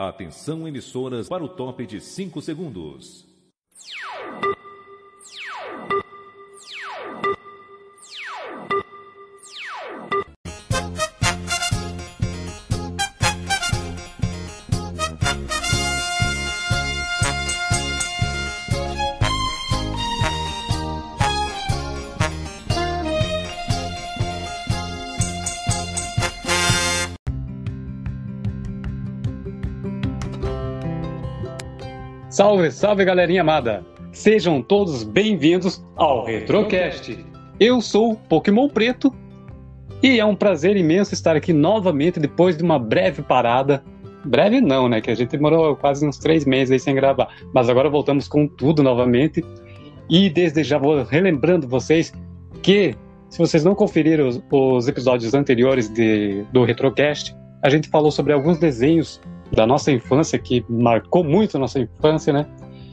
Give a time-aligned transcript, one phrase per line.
[0.00, 3.26] Atenção emissoras para o top de 5 segundos.
[32.38, 33.84] Salve, salve galerinha amada!
[34.12, 37.18] Sejam todos bem-vindos ao Retrocast.
[37.58, 39.12] Eu sou Pokémon Preto
[40.00, 43.82] e é um prazer imenso estar aqui novamente depois de uma breve parada.
[44.24, 45.00] Breve não, né?
[45.00, 47.26] Que a gente demorou quase uns três meses aí sem gravar.
[47.52, 49.44] Mas agora voltamos com tudo novamente.
[50.08, 52.12] E desde já vou relembrando vocês
[52.62, 52.94] que,
[53.28, 58.32] se vocês não conferiram os, os episódios anteriores de, do Retrocast, a gente falou sobre
[58.32, 59.20] alguns desenhos
[59.52, 62.46] da nossa infância, que marcou muito a nossa infância, né?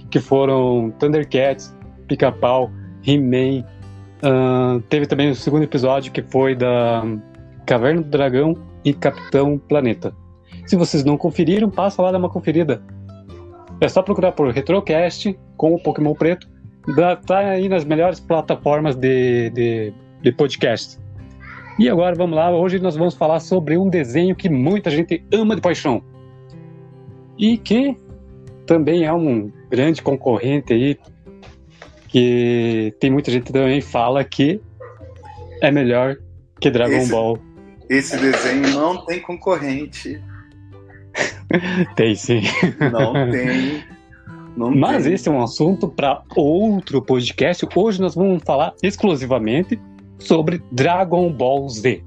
[0.10, 1.76] Que foram Thundercats,
[2.08, 2.72] Pica-Pau,
[3.06, 3.66] He-Man.
[4.24, 7.04] Uh, teve também o segundo episódio, que foi da
[7.66, 10.14] Caverna do Dragão e Capitão Planeta.
[10.66, 12.82] Se vocês não conferiram, passa lá dar uma conferida.
[13.82, 16.48] É só procurar por Retrocast com o Pokémon Preto.
[17.26, 20.98] Tá aí nas melhores plataformas de, de, de podcast.
[21.78, 25.56] E agora vamos lá, hoje nós vamos falar sobre um desenho que muita gente ama
[25.56, 26.02] de paixão
[27.38, 27.98] e que
[28.66, 30.98] também é um grande concorrente aí,
[32.08, 34.62] que tem muita gente também fala que
[35.62, 36.18] é melhor
[36.60, 37.40] que Dragon esse, Ball.
[37.90, 40.22] Esse desenho não tem concorrente.
[41.96, 42.42] tem sim.
[42.92, 43.84] Não tem.
[44.56, 45.14] Não Mas tem.
[45.14, 47.68] esse é um assunto para outro podcast.
[47.76, 49.80] Hoje nós vamos falar exclusivamente
[50.18, 52.02] sobre Dragon Ball Z.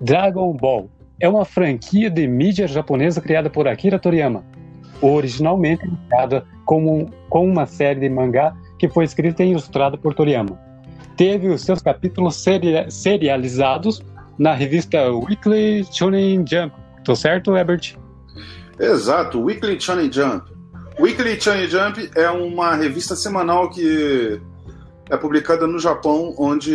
[0.00, 0.88] Dragon Ball
[1.20, 4.44] é uma franquia de mídia japonesa criada por Akira Toriyama,
[5.00, 10.58] originalmente criada como, com uma série de mangá que foi escrita e ilustrada por Toriyama.
[11.16, 14.02] Teve os seus capítulos seri serializados
[14.38, 16.74] na revista Weekly Shonen Jump.
[17.04, 17.94] Tô certo, Herbert?
[18.78, 20.50] Exato, Weekly Shonen Jump.
[20.98, 24.40] Weekly Shonen Jump é uma revista semanal que
[25.10, 26.74] é publicada no Japão, onde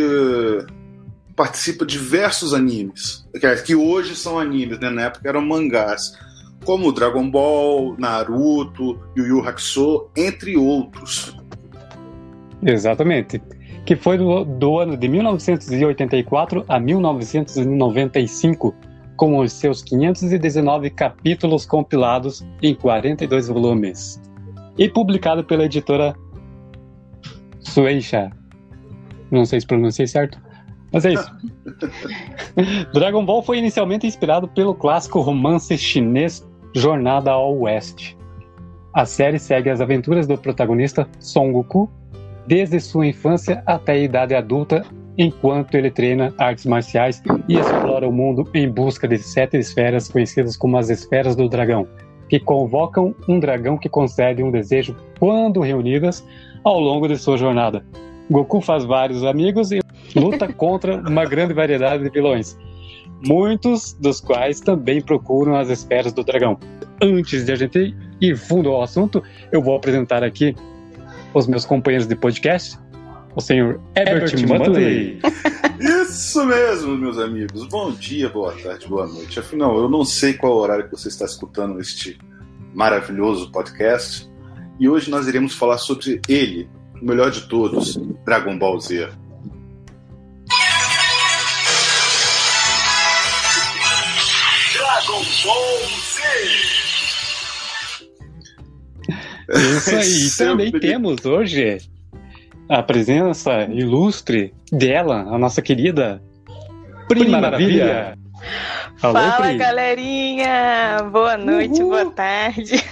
[1.35, 3.27] participa diversos animes,
[3.65, 4.89] que hoje são animes, né?
[4.89, 6.17] na época eram mangás,
[6.63, 11.37] como Dragon Ball, Naruto, Yu Yu Hakusho, entre outros.
[12.63, 13.41] Exatamente.
[13.85, 18.73] Que foi do, do ano de 1984 a 1995,
[19.15, 24.19] com os seus 519 capítulos compilados em 42 volumes.
[24.77, 26.15] E publicado pela editora
[27.59, 28.31] Sueisha.
[29.29, 30.44] Não sei se pronunciei certo.
[30.95, 31.29] Mas é isso.
[32.93, 38.17] Dragon Ball foi inicialmente inspirado pelo clássico romance chinês Jornada ao Oeste.
[38.93, 41.91] A série segue as aventuras do protagonista Son Goku
[42.47, 44.85] desde sua infância até a idade adulta,
[45.17, 50.55] enquanto ele treina artes marciais e explora o mundo em busca de sete esferas conhecidas
[50.55, 51.85] como as Esferas do Dragão,
[52.29, 56.25] que convocam um dragão que concede um desejo quando reunidas
[56.63, 57.85] ao longo de sua jornada.
[58.31, 59.84] Goku faz vários amigos e
[60.25, 62.57] luta contra uma grande variedade de vilões,
[63.25, 66.57] muitos dos quais também procuram as esferas do dragão.
[67.01, 69.21] Antes de a gente ir fundo ao assunto,
[69.51, 70.55] eu vou apresentar aqui
[71.33, 72.79] os meus companheiros de podcast,
[73.35, 75.19] o senhor Herbert, Muttley.
[75.77, 77.67] Isso mesmo, meus amigos.
[77.67, 79.39] Bom dia, boa tarde, boa noite.
[79.39, 82.17] Afinal, eu não sei qual horário que você está escutando este
[82.73, 84.29] maravilhoso podcast.
[84.79, 86.69] E hoje nós iremos falar sobre ele,
[87.01, 89.09] o melhor de todos, Dragon Ball Z.
[99.49, 101.77] Isso aí, e também temos hoje
[102.69, 106.21] a presença ilustre dela, a nossa querida
[107.07, 108.17] Prima Maravilha.
[109.01, 109.57] Alô, Fala, Pri.
[109.57, 110.97] galerinha!
[111.11, 111.89] Boa noite, Uhul.
[111.91, 112.73] boa tarde.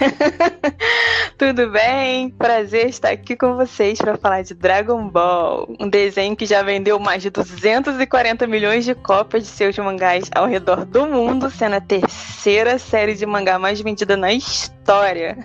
[1.38, 2.30] Tudo bem?
[2.30, 7.00] Prazer estar aqui com vocês para falar de Dragon Ball, um desenho que já vendeu
[7.00, 11.81] mais de 240 milhões de cópias de seus mangás ao redor do mundo, sendo a
[11.81, 15.38] terceira série de mangá mais vendida na história.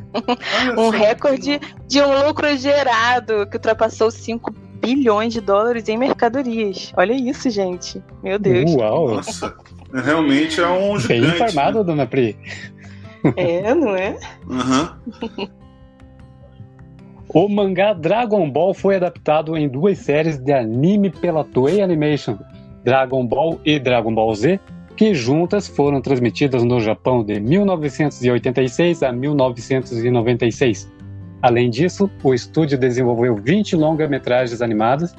[0.76, 6.93] um recorde de um lucro gerado que ultrapassou 5 bilhões de dólares em mercadorias.
[6.96, 8.02] Olha isso, gente.
[8.23, 8.70] Meu Deus.
[8.75, 9.14] Uau!
[9.14, 9.55] Nossa.
[9.93, 11.20] Realmente é um gigante.
[11.20, 11.85] Bem informado, né?
[11.85, 12.37] dona Pri.
[13.37, 14.17] É, não é?
[14.46, 15.49] Uhum.
[17.35, 22.39] O mangá Dragon Ball foi adaptado em duas séries de anime pela Toei Animation,
[22.83, 24.59] Dragon Ball e Dragon Ball Z,
[24.97, 30.91] que juntas foram transmitidas no Japão de 1986 a 1996.
[31.43, 35.15] Além disso, o estúdio desenvolveu 20 longa-metragens animadas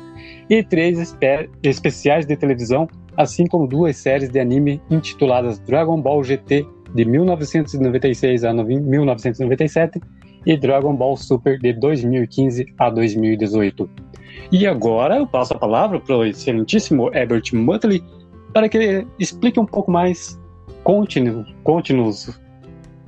[0.50, 6.24] e três espe especiais de televisão, assim como duas séries de anime intituladas Dragon Ball
[6.24, 6.66] GT
[6.96, 10.02] de 1996 a 1997
[10.46, 13.90] e Dragon Ball Super de 2015 a 2018.
[14.52, 18.04] E agora eu passo a palavra para o excelentíssimo Herbert Muttley
[18.54, 20.40] para que ele explique um pouco mais,
[20.84, 21.94] conte-nos conte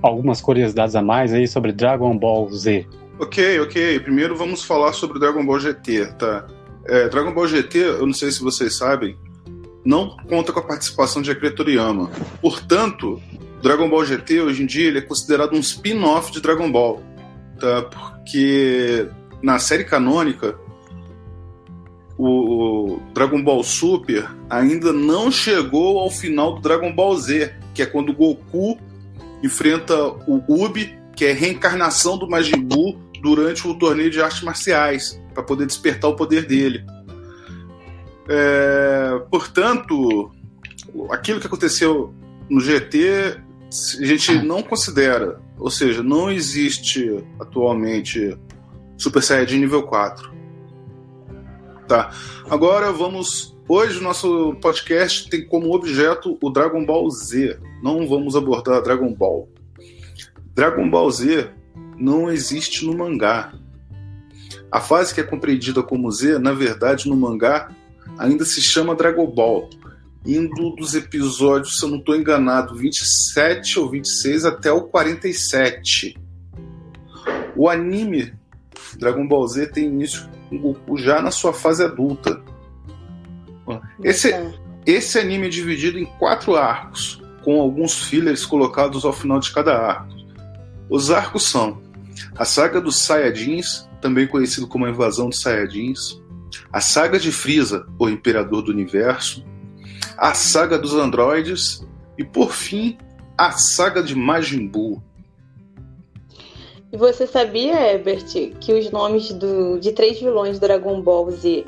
[0.02, 2.88] algumas curiosidades a mais aí sobre Dragon Ball Z.
[3.20, 4.00] Ok, ok.
[4.00, 6.48] Primeiro vamos falar sobre Dragon Ball GT, tá?
[6.86, 9.16] É, Dragon Ball GT, eu não sei se vocês sabem,
[9.86, 12.10] não conta com a participação de Akira Toriyama.
[12.42, 13.22] Portanto,
[13.62, 17.02] Dragon Ball GT hoje em dia ele é considerado um spin-off de Dragon Ball,
[17.90, 19.08] Porque
[19.42, 20.58] na série canônica
[22.18, 27.86] o Dragon Ball Super ainda não chegou ao final do Dragon Ball Z, que é
[27.86, 28.78] quando o Goku
[29.44, 29.96] enfrenta
[30.28, 35.42] o Ubi, que é reencarnação do Majin Buu durante o torneio de artes marciais, para
[35.42, 36.86] poder despertar o poder dele.
[38.30, 40.32] É, portanto,
[41.10, 42.14] aquilo que aconteceu
[42.50, 43.42] no GT
[43.72, 48.38] a gente não considera, ou seja, não existe atualmente
[48.98, 50.30] Super Saiyajin nível 4.
[51.88, 52.12] Tá.
[52.50, 53.58] Agora vamos.
[53.70, 57.58] Hoje o nosso podcast tem como objeto o Dragon Ball Z.
[57.82, 59.48] Não vamos abordar Dragon Ball.
[60.54, 61.50] Dragon Ball Z
[61.98, 63.54] não existe no mangá.
[64.70, 67.72] A fase que é compreendida como Z, na verdade, no mangá,
[68.18, 69.70] ainda se chama Dragon Ball,
[70.26, 76.18] indo dos episódios, se eu não estou enganado, 27 ou 26 até o 47.
[77.56, 78.34] O anime
[78.98, 82.42] Dragon Ball Z tem início com Goku já na sua fase adulta.
[84.04, 84.34] Esse,
[84.86, 89.76] esse anime é dividido em quatro arcos, com alguns fillers colocados ao final de cada
[89.78, 90.14] arco.
[90.90, 91.82] Os arcos são
[92.36, 96.22] a saga dos Saiyajins, também conhecido como a invasão dos Saiyajins,
[96.72, 99.46] a saga de Frieza, o Imperador do Universo,
[100.22, 101.84] a saga dos androides
[102.16, 102.96] e, por fim,
[103.36, 105.02] a saga de Majin Buu,
[106.94, 108.26] e você sabia, Herbert,
[108.60, 111.66] que os nomes do, de três vilões do Dragon Ball Z,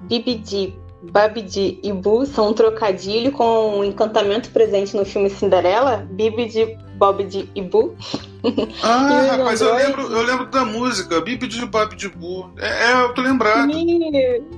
[0.00, 0.76] Bibidi,
[1.10, 6.06] Babidi e Buu, são um trocadilho com um encantamento presente no filme Cinderela?
[6.10, 7.94] Bibidi, Bob e Boo.
[8.82, 12.50] Ah, rapaz, eu lembro, eu lembro da música, Bibidi Bob de Boo.
[12.58, 13.72] É, é, eu tô lembrado.
[13.72, 14.10] Sim,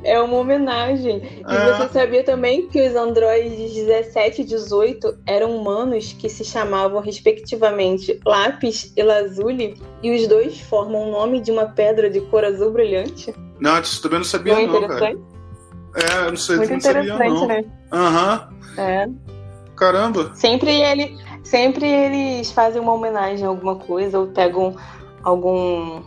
[0.02, 1.42] é uma homenagem.
[1.46, 1.72] E é.
[1.72, 8.20] você sabia também que os androides 17 e 18 eram humanos que se chamavam respectivamente
[8.24, 12.72] Lápis e Lazuli, e os dois formam o nome de uma pedra de cor azul
[12.72, 13.34] brilhante?
[13.60, 15.35] Não, isso também não sabia não, não interessante?
[15.96, 17.46] É, não sei, Muito não sabia não.
[17.46, 17.64] Né?
[17.92, 18.48] Aham.
[18.50, 18.82] Uhum.
[18.82, 19.08] É.
[19.76, 20.32] Caramba.
[20.34, 24.76] Sempre ele, sempre eles fazem uma homenagem a alguma coisa ou pegam
[25.22, 26.02] algum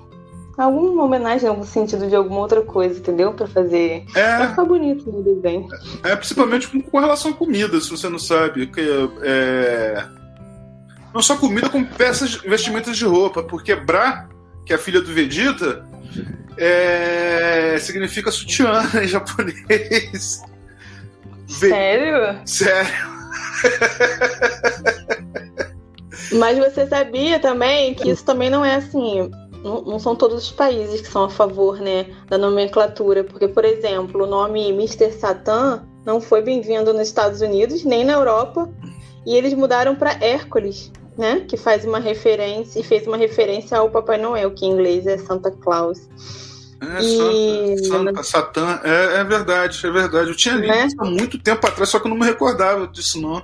[0.57, 3.33] alguma homenagem, algum sentido de alguma outra coisa, entendeu?
[3.33, 4.05] Para fazer.
[4.13, 4.37] É.
[4.37, 5.67] Pra ficar bonito no desenho.
[6.03, 8.67] É, principalmente com, com, relação à comida, se você não sabe.
[8.67, 8.81] Que
[9.21, 10.05] é...
[11.13, 13.41] Não só comida, como peças, vestimentas de roupa.
[13.41, 14.27] Porque Bra,
[14.65, 15.85] que é a filha do Vegeta,
[16.59, 17.77] é...
[17.79, 20.43] significa sutiã em japonês.
[21.47, 22.39] Sério?
[22.45, 23.09] Sério.
[26.33, 29.29] Mas você sabia também que isso também não é assim.
[29.63, 33.23] Não, não, são todos os países que são a favor né, da nomenclatura.
[33.23, 35.11] Porque, por exemplo, o nome Mr.
[35.11, 38.69] Satan não foi bem-vindo nos Estados Unidos, nem na Europa.
[39.25, 41.45] E eles mudaram para Hércules, né?
[41.47, 45.17] Que faz uma referência e fez uma referência ao Papai Noel, que em inglês é
[45.17, 46.07] Santa Claus.
[46.81, 47.85] É, e...
[47.85, 50.29] Santa, Satã, é, é, verdade, é verdade.
[50.29, 50.87] Eu tinha lido né?
[50.97, 53.43] há muito tempo atrás, só que eu não me recordava disso, não.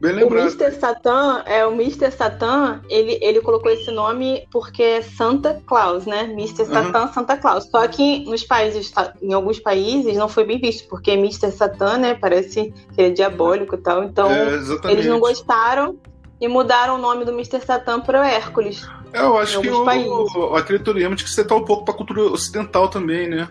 [0.00, 0.48] Bem lembrado.
[0.48, 0.78] O Mr.
[0.78, 2.10] Satan, é, o Mr.
[2.10, 6.24] Satan, ele, ele colocou esse nome porque é Santa Claus, né?
[6.24, 6.66] Mr.
[6.66, 7.12] Satan, uhum.
[7.12, 7.64] Santa Claus.
[7.70, 8.92] Só que nos países,
[9.22, 11.50] em alguns países, não foi bem visto, porque Mr.
[11.50, 14.04] Satan, né, parece que é diabólico e tal.
[14.04, 15.96] Então, é, eles não gostaram
[16.38, 17.60] e mudaram o nome do Mr.
[17.64, 18.86] Satan para Hércules.
[19.16, 21.96] É, eu acho que o, o, aquele Toriyama tinha que setar um pouco para a
[21.96, 23.48] cultura ocidental também, né?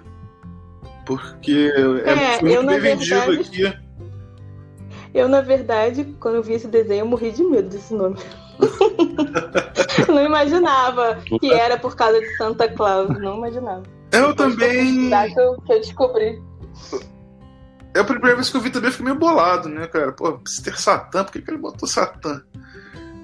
[1.06, 1.72] Porque
[2.06, 3.66] é, é muito bem vendido verdade...
[3.66, 3.86] aqui.
[5.12, 8.18] Eu, na verdade, quando eu vi esse desenho, eu morri de medo desse nome.
[10.08, 13.10] não imaginava que era por causa de Santa Claus.
[13.20, 13.84] Não imaginava.
[14.12, 15.10] Eu Depois também.
[15.10, 16.42] Que eu, que eu descobri.
[17.96, 20.12] É a primeira vez que eu vi também, eu fiquei meio bolado, né, cara?
[20.12, 20.78] Pô, Mr.
[20.80, 22.42] Satã, por que, que ele botou Satã?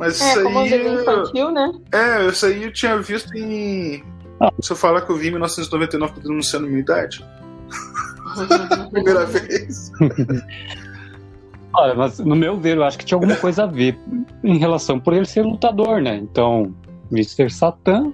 [0.01, 0.87] Mas é, isso como aí.
[0.87, 1.71] Um infantil, né?
[1.93, 4.03] É, isso aí eu tinha visto em.
[4.59, 7.23] Se eu falar que eu vi em 1999 denunciando minha idade.
[8.91, 9.91] Primeira vez.
[11.71, 13.95] Olha, mas no meu ver, eu acho que tinha alguma coisa a ver
[14.43, 16.15] em relação por ele ser lutador, né?
[16.15, 16.73] Então,
[17.11, 17.51] Mr.
[17.51, 18.11] Satan,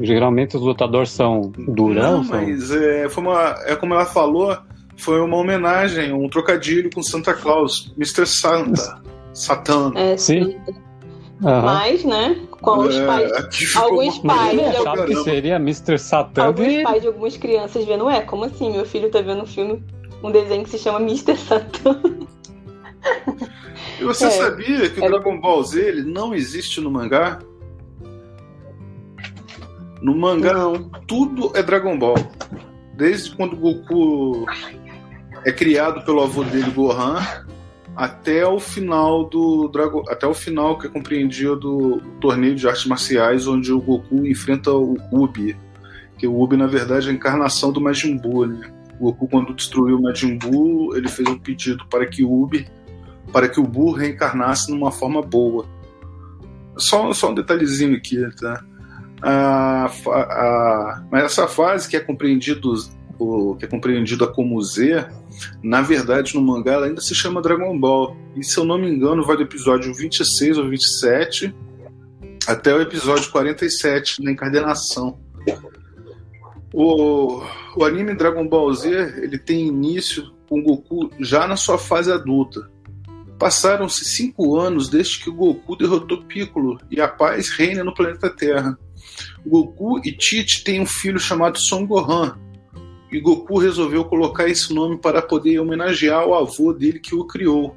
[0.00, 2.18] geralmente os lutadores são durão.
[2.18, 2.40] Não, são...
[2.40, 4.56] mas é, foi uma, é como ela falou,
[4.96, 8.24] foi uma homenagem, um trocadilho com Santa Claus, Mr.
[8.26, 9.02] Santa,
[9.34, 9.92] Satan.
[9.96, 10.56] É, Sim.
[11.44, 11.62] Aham.
[11.62, 13.56] Mas, né, com os É, pais.
[13.56, 15.98] ficou alguns pais de achava que seria Mr.
[15.98, 16.82] Satan Alguns de...
[16.82, 18.70] pais de algumas crianças vendo, ué, como assim?
[18.72, 19.82] Meu filho tá vendo um filme,
[20.22, 21.36] um desenho que se chama Mr.
[21.36, 22.00] Satan.
[24.00, 24.30] E você É.
[24.30, 25.08] sabia que o É.
[25.08, 27.40] Dragon Ball Z ele não existe no mangá?
[30.00, 30.90] No mangá, Não.
[31.06, 32.14] tudo é Dragon Ball.
[32.94, 34.46] Desde quando o Goku
[35.44, 37.18] é criado pelo avô dele, Gohan,
[37.96, 42.86] até o final do Dragon, até o final que é compreendido do torneio de artes
[42.86, 45.56] marciais, onde o Goku enfrenta o Ubi,
[46.18, 48.70] que o Ubi na verdade é a encarnação do Majin Buu, né?
[48.98, 52.66] O Goku quando destruiu o Majin Buu, ele fez um pedido para que o Ubi,
[53.32, 55.66] para que o Buu reencarnasse numa forma boa.
[56.76, 58.64] Só, só um detalhezinho aqui, tá?
[59.22, 62.74] a, fa- a- mas essa fase que é compreendido
[63.24, 65.06] o, que é compreendida como Z,
[65.62, 68.16] na verdade no mangá ela ainda se chama Dragon Ball.
[68.36, 71.54] E se eu não me engano, vai do episódio 26 ou 27
[72.46, 75.18] até o episódio 47 na encadenação.
[76.72, 77.40] O,
[77.76, 78.88] o anime Dragon Ball Z
[79.22, 82.68] ele tem início com Goku já na sua fase adulta.
[83.38, 88.78] Passaram-se cinco anos desde que Goku derrotou Piccolo e a paz reina no planeta Terra.
[89.46, 92.38] Goku e Tite têm um filho chamado Son Gohan.
[93.14, 97.76] E Goku resolveu colocar esse nome para poder homenagear o avô dele que o criou.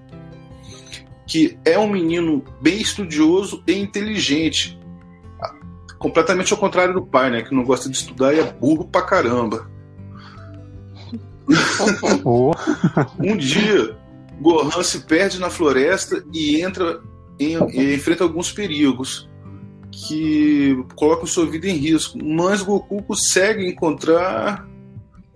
[1.28, 4.80] Que é um menino bem estudioso e inteligente.
[6.00, 7.44] Completamente ao contrário do pai, né?
[7.44, 9.70] Que não gosta de estudar e é burro pra caramba.
[13.20, 13.96] Um dia,
[14.42, 17.00] Gohan se perde na floresta e entra
[17.40, 19.30] em, e enfrenta alguns perigos
[19.92, 22.18] que colocam sua vida em risco.
[22.22, 24.68] Mas Goku consegue encontrar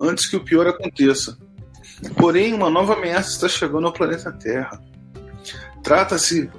[0.02, 1.38] antes que o pior aconteça.
[2.16, 4.80] Porém, uma nova ameaça está chegando ao planeta Terra.
[5.82, 6.50] Trata-se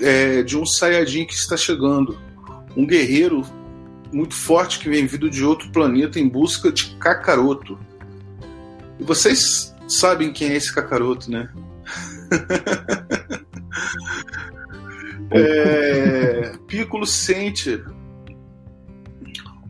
[0.00, 2.18] é, de um Saiyajin que está chegando,
[2.76, 3.42] um guerreiro
[4.12, 7.78] muito forte que vem vindo de outro planeta em busca de Kakaroto.
[8.98, 11.50] E vocês sabem quem é esse Kakaroto, né?
[15.30, 17.82] é, Piccolo sente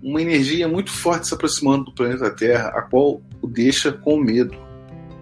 [0.03, 4.57] uma energia muito forte se aproximando do planeta Terra, a qual o deixa com medo.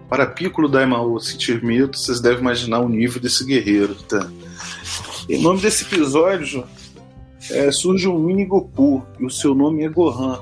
[0.09, 3.95] Para Piccolo Daimao sentir medo, vocês devem imaginar o nível desse guerreiro.
[3.95, 4.29] Tá?
[5.29, 6.65] Em nome desse episódio,
[7.49, 10.41] é, surge um mini Goku, e o seu nome é Gohan.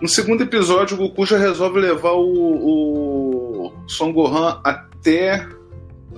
[0.00, 5.48] No segundo episódio, o Goku já resolve levar o, o Son Gohan até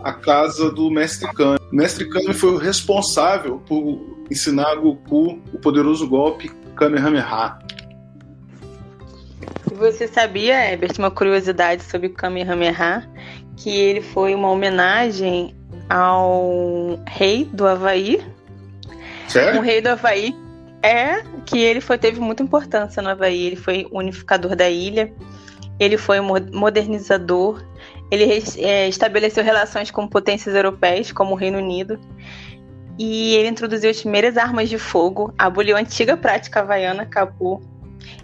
[0.02, 1.58] a casa do Mestre Kami.
[1.72, 7.58] O Mestre Kami foi o responsável por ensinar a Goku o poderoso golpe Kamehameha.
[9.72, 13.08] Você sabia, Herbert, uma curiosidade sobre o Kamehameha?
[13.56, 15.54] Que ele foi uma homenagem
[15.88, 18.20] ao rei do Havaí.
[19.26, 19.60] O Sério?
[19.60, 20.34] rei do Havaí
[20.82, 23.46] é que ele foi, teve muita importância no Havaí.
[23.46, 25.12] Ele foi unificador da ilha,
[25.78, 27.62] ele foi mo- modernizador,
[28.10, 31.98] ele é, estabeleceu relações com potências europeias, como o Reino Unido.
[32.98, 37.62] E ele introduziu as primeiras armas de fogo, aboliu a antiga prática havaiana capu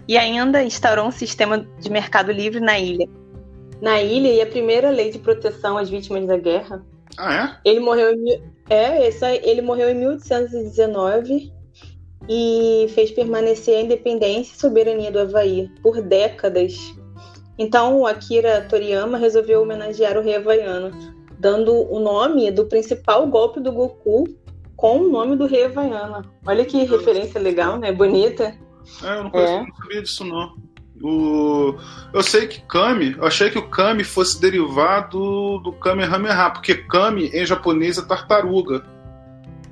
[0.07, 3.07] e ainda instaurou um sistema de mercado livre na ilha.
[3.81, 6.83] Na ilha, e a primeira lei de proteção às vítimas da guerra,
[7.17, 11.51] Ah, ele morreu em, é, essa, ele morreu em 1819
[12.29, 16.75] e fez permanecer a independência e soberania do Havaí por décadas.
[17.57, 20.91] Então, o Akira Toriyama resolveu homenagear o rei havaiano,
[21.39, 24.25] dando o nome do principal golpe do Goku
[24.75, 26.23] com o nome do rei havaiano.
[26.45, 27.91] Olha que referência legal, né?
[27.91, 28.55] Bonita.
[29.03, 29.07] é?
[29.07, 29.59] É, eu não, conheço, É.
[29.65, 30.53] não sabia disso, não.
[31.03, 31.75] O...
[32.13, 37.29] Eu sei que Kami, eu achei que o Kami fosse derivado do Kamehameha, porque Kami
[37.33, 38.83] em japonês é tartaruga.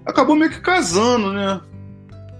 [0.06, 1.62] Acabou meio que casando, né?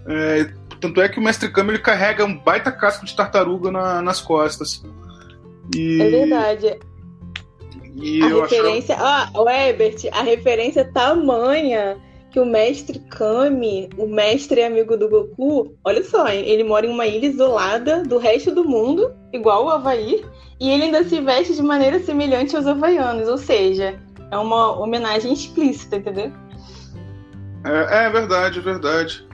[0.08, 4.02] É, tanto é que o Mestre Kami ele carrega um baita casco de tartaruga na-
[4.04, 4.84] nas costas.
[5.74, 6.80] E, É verdade.
[7.96, 8.96] E A eu achava- referência.
[9.00, 11.98] Ah, o Herbert, a referência tamanha
[12.30, 16.90] que o mestre Kami, o mestre amigo do Goku, olha só, hein, ele mora em
[16.90, 20.26] uma ilha isolada do resto do mundo, igual o Havaí,
[20.60, 23.98] e ele ainda se veste de maneira semelhante aos havaianos, ou seja,
[24.30, 26.30] é uma homenagem explícita, entendeu?
[27.64, 29.26] É, é verdade, é verdade.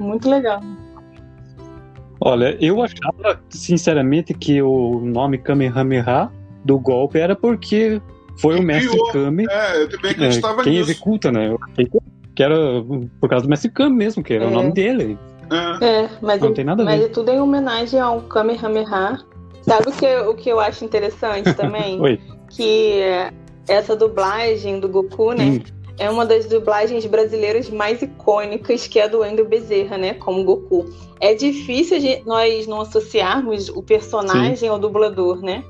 [0.00, 0.60] Muito legal.
[2.30, 6.30] Olha, eu achava, sinceramente, que o nome Kamehameha
[6.64, 8.00] do golpe era porque
[8.38, 9.12] foi o mestre criou.
[9.12, 9.46] Kami.
[9.48, 10.90] É, eu também é, acreditava quem nisso.
[10.90, 11.56] executa, né?
[12.34, 12.56] Que era
[13.20, 14.48] por causa do mestre Kami mesmo, que era É.
[14.48, 15.18] o nome dele.
[15.80, 15.84] É.
[16.04, 17.06] É, mas, Não tem nada a mas ver.
[17.06, 19.18] é tudo em homenagem ao Kamehameha.
[19.62, 22.00] Sabe o que, o que eu acho interessante também?
[22.00, 22.20] Oi.
[22.50, 23.00] que
[23.68, 25.44] essa dublagem do Goku, né?
[25.44, 25.60] Hum.
[25.98, 30.14] É uma das dublagens brasileiras mais icônicas, que é a do Wendel Bezerra, né?
[30.14, 30.86] Como Goku.
[31.20, 35.64] É difícil nós não associarmos o personagem ao dublador, né?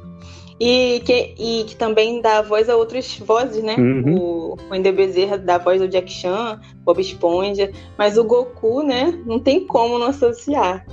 [0.58, 3.76] E que, e que também dá voz a outras vozes, né?
[3.76, 4.18] Uhum.
[4.18, 7.70] O Wendel Bezerra dá voz ao Jack Chan, Bob Esponja.
[7.96, 9.16] Mas o Goku, né?
[9.26, 10.84] Não tem como não associar.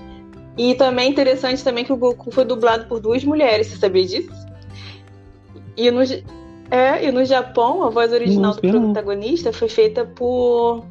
[0.58, 4.06] E também é interessante também que o Goku foi dublado por duas mulheres, você sabia
[4.06, 4.30] disso?
[5.76, 6.22] E no, Ja-
[6.70, 10.86] é, e no Japão, a voz original Não do protagonista foi feita por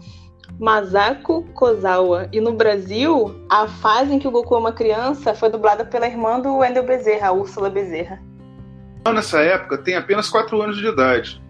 [0.58, 2.28] Masako Kozawa.
[2.32, 6.06] E no Brasil, a fase em que o Goku é uma criança foi dublada pela
[6.06, 8.22] irmã do Wendel Bezerra, a Úrsula Bezerra.
[9.12, 11.42] Nessa época, tem apenas 4 anos de idade.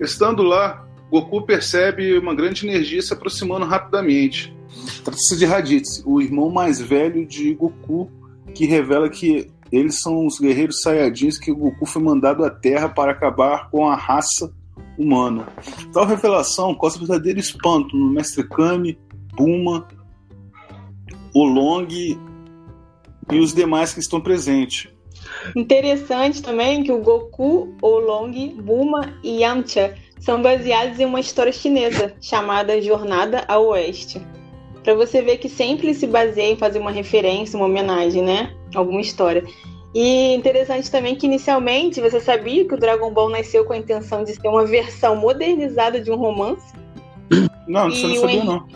[0.00, 4.54] Estando lá, Goku percebe uma grande energia se aproximando rapidamente.
[5.02, 8.10] Trata-se de Raditz, o irmão mais velho de Goku,
[8.54, 12.88] que revela que eles são os guerreiros Saiyajins que o Goku foi mandado à Terra
[12.88, 14.52] para acabar com a raça
[14.98, 15.48] humana.
[15.92, 18.98] Tal revelação causa verdadeiro espanto no Mestre Kami,
[19.34, 19.86] Buma,
[21.34, 22.18] Olong
[23.30, 24.88] e os demais que estão presentes.
[25.54, 32.14] Interessante também que o Goku, Oolong, Buma e Yamcha são baseados em uma história chinesa
[32.20, 34.20] chamada Jornada ao Oeste.
[34.82, 38.55] Pra você ver que sempre se baseia em fazer uma referência, uma homenagem, né?
[38.74, 39.44] Alguma história.
[39.94, 44.24] E interessante também que inicialmente você sabia que o Dragon Ball nasceu com a intenção
[44.24, 46.74] de ser uma versão modernizada de um romance.
[47.66, 48.68] Não, isso eu não sabia não.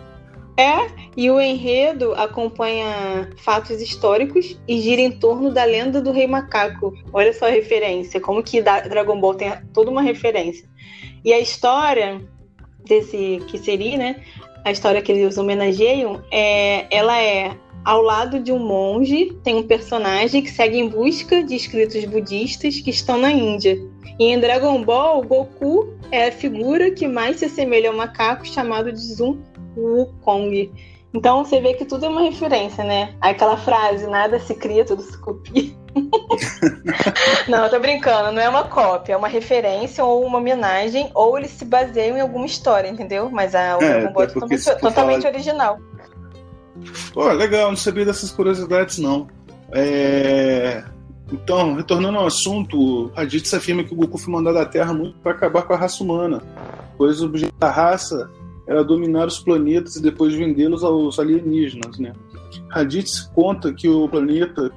[0.56, 6.26] É, e o enredo acompanha fatos históricos e gira em torno da lenda do Rei
[6.26, 6.92] Macaco.
[7.12, 10.68] Olha só a referência, como que Dragon Ball tem toda uma referência.
[11.24, 12.20] E a história
[12.84, 14.16] desse que seria, né?
[14.64, 19.62] A história que eles homenageiam, é, ela é ao lado de um monge, tem um
[19.66, 23.78] personagem que segue em busca de escritos budistas que estão na Índia.
[24.18, 28.92] E em Dragon Ball, Goku é a figura que mais se assemelha ao macaco chamado
[28.92, 29.40] de Zum
[29.76, 30.70] Wukong.
[31.14, 33.14] Então você vê que tudo é uma referência, né?
[33.20, 35.70] Aquela frase, nada se cria, tudo se copia.
[37.48, 41.50] não, tô brincando, não é uma cópia, é uma referência ou uma homenagem, ou eles
[41.50, 43.28] se baseiam em alguma história, entendeu?
[43.30, 45.78] Mas a, o É, Dragon Ball é porque totalmente, totalmente falar- original.
[47.12, 49.28] Pô, legal, não sabia dessas curiosidades, não.
[49.72, 50.84] É,
[51.32, 55.30] Então, retornando ao assunto, Raditz afirma que o Goku foi mandado à Terra muito para
[55.32, 56.42] acabar com a raça humana,
[56.98, 58.28] pois o objetivo da raça
[58.66, 62.12] era dominar os planetas e depois vendê-los aos alienígenas, né?
[62.68, 64.72] Raditz conta que o planeta,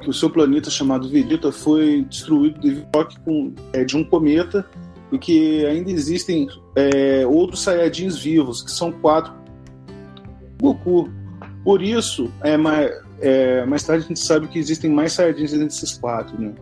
[0.00, 4.04] que o seu planeta chamado Vegeta foi destruído devido ao choque com- é, de um
[4.04, 4.64] cometa
[5.10, 9.32] e que ainda existem é, outros Saiyajins vivos, que são quatro
[10.62, 11.10] Goku.
[11.64, 15.66] Por isso, é, mais, é, mais tarde a gente sabe que existem mais Saiyajins entre
[15.66, 16.54] esses quatro, né?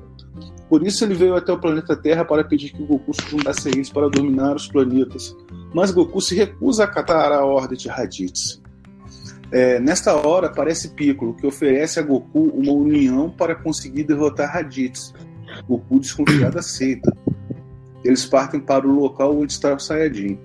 [0.69, 3.73] Por isso ele veio até o planeta Terra para pedir que Goku se juntasse a
[3.73, 5.37] eles para dominar os planetas.
[5.75, 8.63] Mas Goku se recusa a acatar a ordem de Raditz.
[9.53, 15.13] É, nesta hora aparece Piccolo, que oferece a Goku uma união para conseguir derrotar Raditz.
[15.69, 17.13] Goku desconfiado aceita.
[18.05, 20.39] Eles partem para o local onde está o Saiyajin.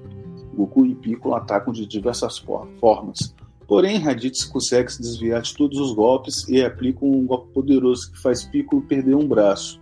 [0.56, 3.36] Goku e Piccolo atacam de diversas for- formas.
[3.68, 8.22] Porém, Raditz consegue se desviar de todos os golpes e aplica um golpe poderoso que
[8.22, 9.82] faz Piccolo perder um braço.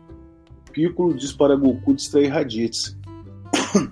[0.71, 2.97] Piccolo diz para Goku distrair Raditz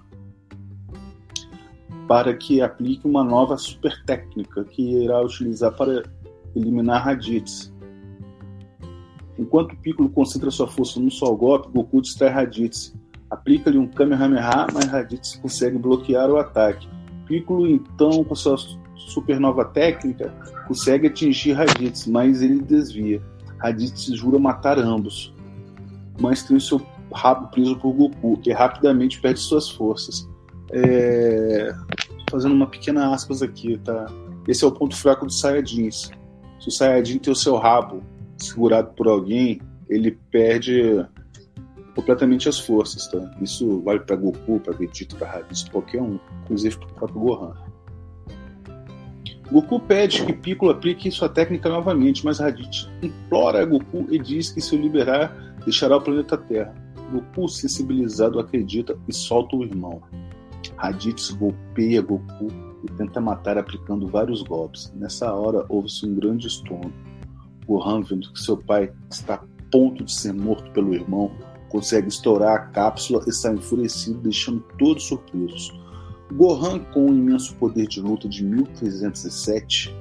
[2.07, 6.03] para que aplique uma nova super técnica que irá utilizar para
[6.55, 7.71] eliminar Raditz.
[9.37, 12.93] Enquanto Piccolo concentra sua força num só golpe, Goku distrai Raditz.
[13.29, 16.87] Aplica-lhe um Kamehameha, mas Raditz consegue bloquear o ataque.
[17.25, 18.57] Piccolo, então, com sua
[19.09, 20.33] supernova técnica,
[20.67, 23.21] consegue atingir Raditz, mas ele desvia.
[23.57, 25.33] Raditz jura matar ambos,
[26.19, 26.81] mas tem o seu
[27.13, 30.27] rabo preso por Goku e rapidamente perde suas forças.
[30.71, 31.73] É,
[32.29, 34.05] Fazendo uma pequena aspas aqui, tá?
[34.47, 36.11] Esse é o ponto fraco dos Saiyajins.
[36.61, 38.01] Se o Saiyajin tem o seu rabo
[38.37, 39.59] segurado por alguém,
[39.89, 41.05] ele perde
[41.93, 43.19] completamente as forças, tá?
[43.41, 47.53] Isso vale para Goku, para Vegeta, para Raditz, qualquer um, inclusive para o próprio Gohan.
[49.51, 54.49] Goku pede que Piccolo aplique sua técnica novamente, mas Raditz implora a Goku e diz
[54.49, 55.35] que se o liberar,
[55.65, 56.73] deixará o planeta Terra.
[57.11, 60.01] Goku, sensibilizado, acredita e solta o irmão.
[60.77, 62.47] Raditz golpeia Goku
[62.83, 64.91] e tenta matar aplicando vários golpes.
[64.95, 66.93] Nessa hora, houve-se um grande estorno.
[67.67, 71.29] Gohan, vendo que seu pai está ponto de ser morto pelo irmão,
[71.69, 75.73] consegue estourar a cápsula e sai enfurecido, deixando todos surpresos.
[76.33, 79.93] Gohan, com um imenso poder de luta de 1307,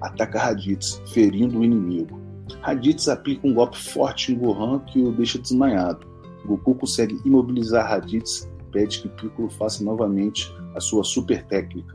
[0.00, 2.20] ataca Raditz, ferindo o inimigo.
[2.62, 6.06] Raditz aplica um golpe forte em Gohan que o deixa desmaiado.
[6.44, 11.94] Goku consegue imobilizar Raditz e pede que Piccolo faça novamente a sua super técnica.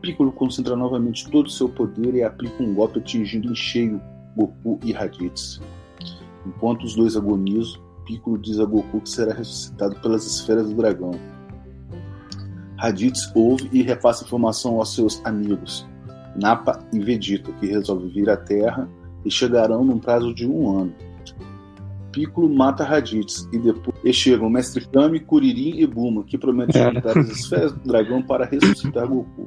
[0.00, 4.00] Piccolo concentra novamente todo o seu poder e aplica um golpe atingindo em cheio
[4.36, 5.60] Goku e Raditz.
[6.46, 11.12] Enquanto os dois agonizam, Piccolo diz a Goku que será ressuscitado pelas esferas do dragão.
[12.80, 15.86] Raditz ouve e repassa informação aos seus amigos,
[16.34, 18.88] Nappa e Vegeta, que resolvem vir à Terra
[19.22, 20.94] e chegarão num prazo de um ano.
[22.10, 26.94] Piccolo mata Raditz e depois e chegam Mestre Kami, Kuririn e Buma, que prometem é.
[26.94, 29.46] juntar as esferas do dragão para ressuscitar Goku.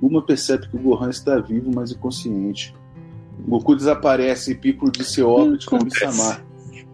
[0.00, 2.72] Buma percebe que o Gohan está vivo, mas inconsciente.
[3.48, 6.38] Goku desaparece e Piccolo disse óbvio de Kami-sama,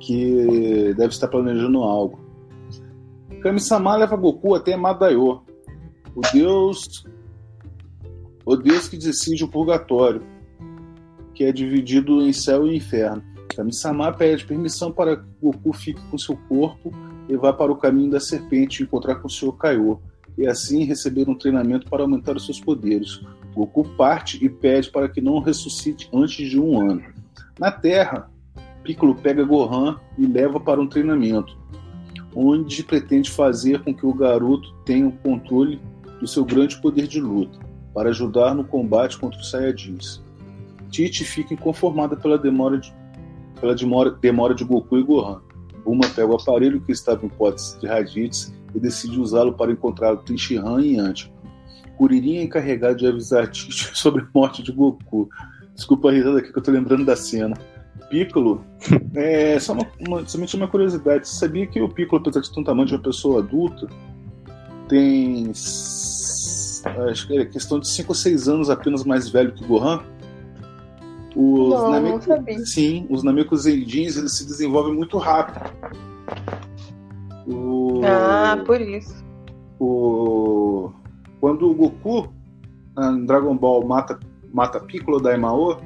[0.01, 2.19] que deve estar planejando algo.
[3.43, 5.43] Kami-sama leva Goku até Madaio,
[6.17, 7.05] o deus
[8.45, 10.23] o deus que decide o purgatório,
[11.35, 13.23] que é dividido em céu e inferno.
[13.55, 16.93] Kami-sama pede permissão para que Goku fique com seu corpo
[17.29, 19.53] e vá para o caminho da serpente encontrar com o Sr.
[19.53, 19.99] Kaiô,
[20.39, 23.21] e assim receber um treinamento para aumentar os seus poderes.
[23.53, 27.03] Goku parte e pede para que não ressuscite antes de um ano.
[27.59, 28.31] Na Terra,
[28.85, 31.59] Piccolo pega Gohan e leva para um treinamento,
[32.35, 35.81] onde pretende fazer com que o garoto tenha o controle
[36.21, 37.59] do seu grande poder de luta,
[37.95, 40.23] para ajudar no combate contra os Saiyajins.
[40.91, 42.95] Tite fica inconformada pela demora de,
[43.61, 45.41] pela demora, demora de Goku e Gohan.
[45.85, 50.15] Bulma pega o aparelho que estava em hipótese de Raditz e decide usá-lo para encontrar
[50.15, 51.33] o Tenshinhan e Yanti.
[51.97, 55.29] Kuririn é encarregado de avisar Tite sobre a morte de Goku.
[55.75, 57.57] Desculpa a risada aqui que eu tô lembrando da cena.
[58.11, 58.65] Piccolo,
[59.15, 61.29] é só uma, uma, somente uma curiosidade.
[61.29, 63.89] Você sabia que o Piccolo, apesar de ter um tamanho de uma pessoa adulta,
[64.89, 65.53] tem
[67.11, 70.03] acho que é questão de 5 ou 6 anos apenas mais velho que o Gohan?
[71.35, 72.59] Os não, Nameku, não sabia.
[72.65, 75.71] Sim, os Nameku Zeidins, eles se desenvolvem muito rápido.
[77.47, 79.15] O, ah, por isso.
[79.79, 80.91] O,
[81.41, 82.33] quando o Goku,
[82.99, 84.19] em Dragon Ball, mata,
[84.53, 85.79] mata Piccolo da Emao,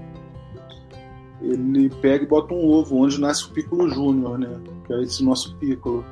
[1.43, 4.61] ele pega e bota um ovo onde nasce o Piccolo Júnior, né?
[4.87, 6.05] Que é esse nosso Piccolo.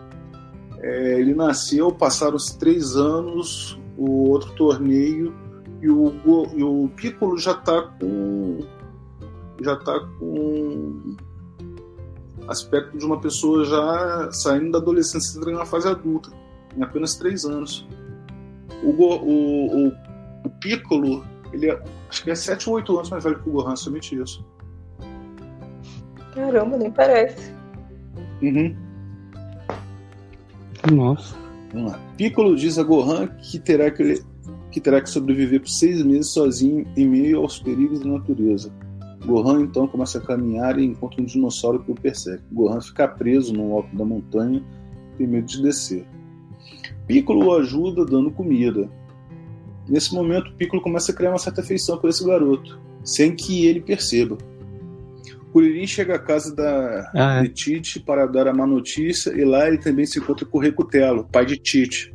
[0.81, 5.35] É, ele nasceu, passaram os três anos, o outro torneio,
[5.81, 6.13] e o,
[6.55, 8.59] e o Piccolo já está com
[9.61, 11.17] já está com
[12.47, 16.31] aspecto de uma pessoa já saindo da adolescência e entrando na fase adulta,
[16.77, 17.87] em apenas três anos.
[18.83, 19.93] O, o, o,
[20.45, 23.53] o Piccolo, ele é, acho que é 7 ou 8 anos mais velho que o
[23.53, 24.45] Gohan, somente isso.
[26.35, 27.53] Caramba, nem parece.
[28.41, 28.77] Uhum.
[30.93, 31.37] Nossa.
[31.73, 32.01] Vamos lá.
[32.17, 34.23] Piccolo diz a Gohan que terá que,
[34.71, 38.73] que terá que sobreviver por seis meses sozinho em meio aos perigos da natureza.
[39.27, 42.43] Gohan então começa a caminhar e encontra um dinossauro que o persegue.
[42.53, 44.63] Gohan fica preso no alto da montanha
[45.15, 46.07] e tem medo de descer.
[47.07, 48.89] Piccolo o ajuda dando comida.
[49.89, 53.81] Nesse momento, Piccolo começa a criar uma certa afeição por esse garoto, sem que ele
[53.81, 54.37] perceba.
[55.53, 57.43] Kuririn chega à casa da ah, é.
[57.43, 60.61] de Tite para dar a má notícia e lá ele também se encontra com o
[60.61, 62.15] Recutelo, pai de Tite.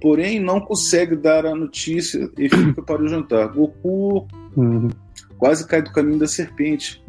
[0.00, 3.48] Porém, não consegue dar a notícia e fica para o jantar.
[3.48, 4.88] Goku uhum
[5.38, 7.02] quase cai do caminho da serpente.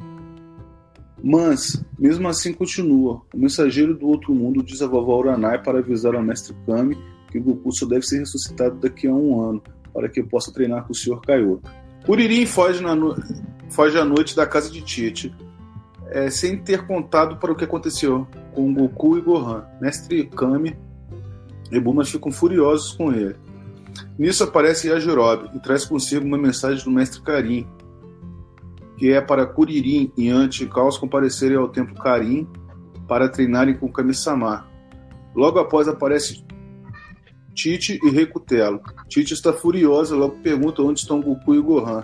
[1.24, 3.22] Mas, mesmo assim, continua.
[3.34, 6.98] O mensageiro do outro mundo diz a vovó Uranai para avisar ao mestre Kami
[7.32, 9.64] que Goku só deve ser ressuscitado daqui a um ano,
[9.94, 11.20] para que possa treinar com o Sr.
[11.22, 11.60] Kaiô.
[12.08, 13.22] Kuririn foge, na no...
[13.70, 15.36] foge à noite da casa de Tite,
[16.10, 19.66] é, sem ter contado para o que aconteceu com Goku e Gohan.
[19.82, 20.74] Mestre Kami
[21.70, 23.36] e Buma ficam furiosos com ele.
[24.18, 27.68] Nisso aparece Yajirobe e traz consigo uma mensagem do mestre Karim,
[28.98, 32.48] que é para Kuririn e Anti-Caos comparecerem ao templo Karin
[33.06, 34.66] para treinarem com Kami-sama.
[35.36, 36.42] Logo após aparece
[37.58, 38.80] Tite e Recutelo.
[39.10, 42.04] Tite está furiosa e logo pergunta onde estão Goku e Gohan.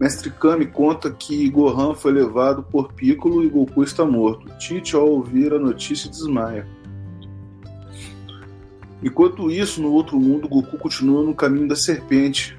[0.00, 4.50] Mestre Kami conta que Gohan foi levado por Piccolo e Goku está morto.
[4.58, 6.66] Tite, ao ouvir a notícia, desmaia.
[9.00, 12.58] Enquanto isso, no outro mundo, Goku continua no caminho da serpente,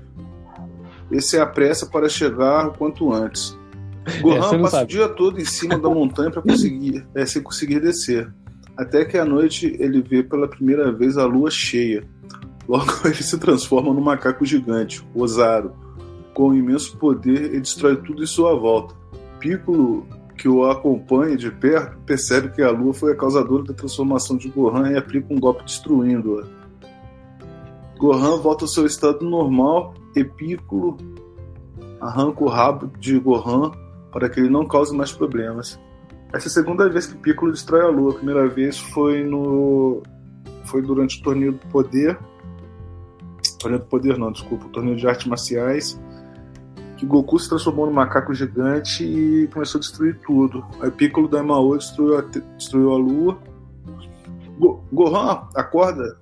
[1.11, 3.57] esse é a pressa para chegar o quanto antes.
[4.21, 4.83] Gohan passa sabe.
[4.85, 8.33] o dia todo em cima da montanha para conseguir, é, sem conseguir descer.
[8.81, 12.03] Até que à noite ele vê pela primeira vez a lua cheia.
[12.67, 15.71] Logo ele se transforma num macaco gigante, Osaru.
[16.33, 18.95] Com imenso poder, ele destrói tudo em sua volta.
[19.39, 24.35] Piccolo, que o acompanha de perto percebe que a Lua foi a causadora da transformação
[24.35, 26.47] de Gohan e aplica um golpe destruindo-a.
[27.99, 30.97] Gohan volta ao seu estado normal e Piccolo
[31.99, 33.73] arranca o rabo de Gohan
[34.11, 35.79] para que ele não cause mais problemas.
[36.33, 38.11] Essa é a segunda vez que Piccolo destrói a Lua.
[38.11, 40.01] A primeira vez foi no
[40.65, 42.17] foi durante o torneio do poder.
[43.59, 45.99] Torneio do poder não, desculpa, o torneio de artes marciais.
[46.95, 50.65] Que Goku se transformou num macaco gigante e começou a destruir tudo.
[50.79, 52.21] Aí Piccolo da Mao destruiu a,
[52.55, 53.37] destruiu a Lua.
[54.57, 56.17] Go Gohan acorda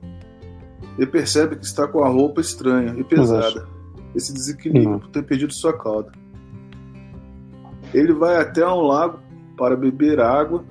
[0.97, 3.67] e percebe que está com a roupa estranha e pesada.
[4.15, 6.11] Esse desequilíbrio por ter perdido sua cauda.
[7.93, 9.19] Ele vai até um lago
[9.59, 10.63] para beber água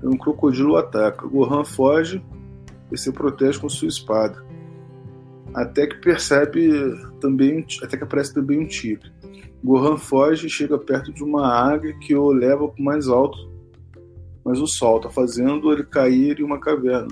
[0.00, 1.26] e um crocodilo ataca.
[1.26, 2.24] Gohan foge
[2.92, 4.46] e se protege com sua espada.
[5.52, 6.70] Até que percebe
[7.20, 9.10] também, até que aparece também um tigre.
[9.64, 13.36] Gohan foge e chega perto de uma águia que o leva para mais alto,
[14.44, 17.08] mas o solta, fazendo ele cair em uma caverna,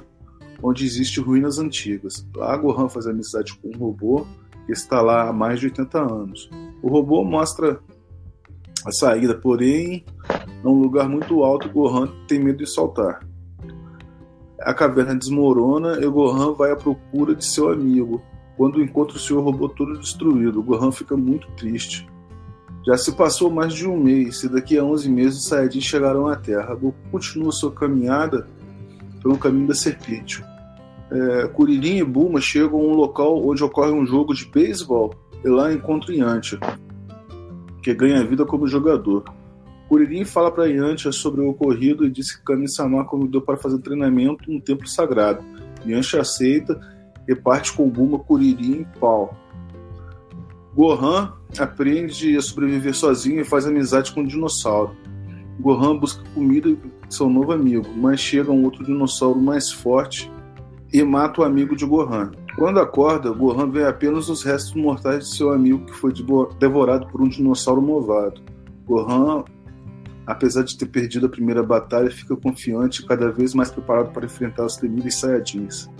[0.63, 2.25] onde existem ruínas antigas.
[2.37, 4.25] Lá Gohan faz amizade com um robô
[4.67, 6.49] que está lá há mais de 80 anos.
[6.81, 7.81] O robô mostra
[8.87, 10.05] a saída, porém,
[10.65, 13.21] num lugar muito alto, Gohan tem medo de saltar.
[14.63, 18.23] A caverna desmorona e Gohan vai à procura de seu amigo.
[18.57, 22.09] Quando encontra o seu robô todo destruído, Gohan fica muito triste.
[22.87, 26.29] Já se passou mais de um mês e daqui a 11 meses os Saiyajins chegarão
[26.29, 26.75] à Terra.
[26.75, 28.49] Goku continua sua caminhada
[29.23, 30.43] pelo caminho da serpente.
[31.11, 35.49] É, Kuririn e Bulma chegam a um local onde ocorre um jogo de beisebol e
[35.49, 36.59] lá encontram Yantia,
[37.83, 39.25] que ganha vida como jogador.
[39.89, 44.51] Kuririn fala para Yantia sobre o ocorrido e diz que Kami-sama convidou para fazer treinamento
[44.51, 45.45] no templo sagrado.
[45.87, 46.81] Yantia aceita
[47.29, 49.37] e parte com Bulma, Kuririn e Pau.
[50.75, 54.97] Gohan aprende a sobreviver sozinho e faz amizade com um dinossauro.
[55.61, 60.31] Gohan busca comida e seu novo amigo, mas chega um outro dinossauro mais forte
[60.93, 62.33] e mata o amigo de Gohan.
[62.57, 66.13] Quando acorda, Gohan vê apenas os restos mortais de seu amigo que foi
[66.59, 68.41] devorado por um dinossauro movado.
[68.87, 69.45] Gohan,
[70.27, 74.27] apesar de ter perdido a primeira batalha, fica confiante e cada vez mais preparado para
[74.27, 75.91] enfrentar os temíveis Saiyajins.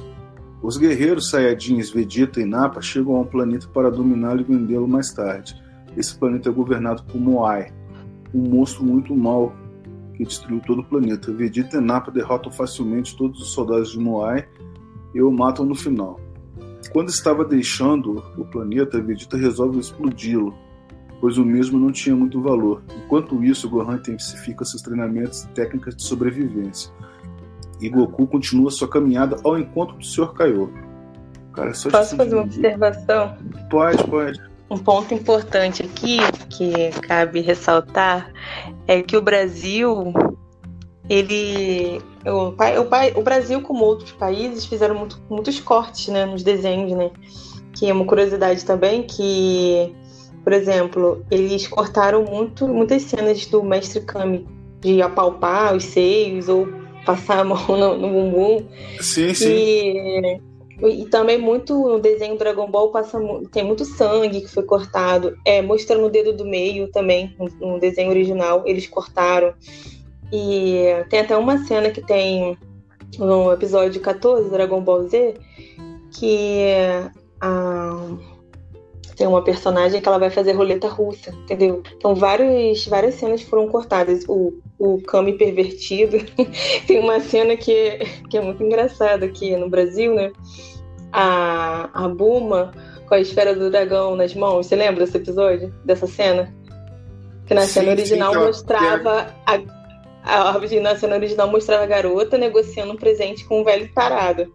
[0.63, 5.13] Os guerreiros Saiyajins Vegeta e Nappa chegam a um planeta para dominá-lo e vendê-lo mais
[5.13, 5.55] tarde.
[5.97, 7.73] Esse planeta é governado por Moai,
[8.33, 9.55] um monstro muito mau
[10.15, 11.33] que destruiu todo o planeta.
[11.33, 14.49] Vegeta e Nappa derrotam facilmente todos os soldados de Moai
[15.15, 16.19] e o matam no final.
[16.93, 20.55] Quando estava deixando o planeta, Vegeta resolve explodi-lo,
[21.25, 22.83] pois o mesmo não tinha muito valor.
[23.03, 26.93] Enquanto isso, Gohan intensifica seus treinamentos e técnicas de sobrevivência
[27.81, 30.35] e Goku continua sua caminhada ao encontro do Sr.
[30.35, 30.69] Kaiô.
[31.55, 33.39] Cara, é só Posso fazer uma observação?
[33.71, 34.39] Pode, pode.
[34.71, 36.19] Um ponto importante aqui
[36.51, 38.31] que cabe ressaltar
[38.87, 40.13] é que o Brasil,
[41.09, 46.93] ele, o, o, o Brasil como outros países fizeram muito, muitos cortes, né, nos desenhos,
[46.93, 47.11] né?
[47.73, 49.91] Que é uma curiosidade também que,
[50.45, 54.47] por exemplo, eles cortaram muito, muitas cenas do Mestre Kami
[54.81, 56.69] de apalpar os seios ou
[57.07, 58.69] passar a mão no, no bumbum.
[59.01, 59.49] Sim, sim.
[59.49, 60.41] E,
[60.83, 63.19] e também muito no desenho Dragon Ball passa
[63.51, 65.35] tem muito sangue que foi cortado.
[65.47, 69.55] É, mostrando o dedo do meio também, no, no desenho original, eles cortaram.
[70.31, 72.59] E tem até uma cena que tem
[73.19, 75.35] no episódio 14 Dragon Ball Z
[76.11, 76.67] que
[77.41, 78.09] a
[79.15, 81.83] tem uma personagem que ela vai fazer roleta russa, entendeu?
[81.97, 84.25] Então vários, várias cenas foram cortadas.
[84.29, 86.19] O, o Kami pervertido.
[86.87, 87.99] tem uma cena que,
[88.29, 90.33] que é muito engraçada aqui no Brasil, né?
[91.13, 92.73] A, a Buma
[93.07, 94.67] com a esfera do dragão nas mãos.
[94.67, 95.73] Você lembra desse episódio?
[95.85, 96.53] Dessa cena?
[97.47, 99.61] Que na sim, cena original sim, mostrava a,
[100.25, 104.53] a, na cena original mostrava a garota negociando um presente com um velho tarado.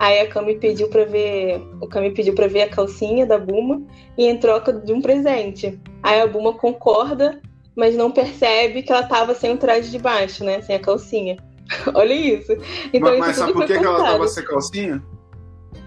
[0.00, 3.82] Aí a Cami pediu para ver, o Cami pediu para ver a calcinha da Buma
[4.16, 5.78] e em troca de um presente.
[6.02, 7.38] Aí a Buma concorda,
[7.76, 11.36] mas não percebe que ela tava sem o traje de baixo, né, sem a calcinha.
[11.94, 12.50] Olha isso.
[12.94, 15.02] Então, mas, isso mas sabe por que, que ela tava sem calcinha?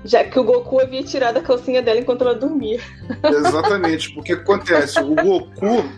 [0.06, 2.80] Já que o Goku havia tirado a calcinha dela enquanto ela dormia.
[3.24, 5.90] Exatamente, porque acontece, o Goku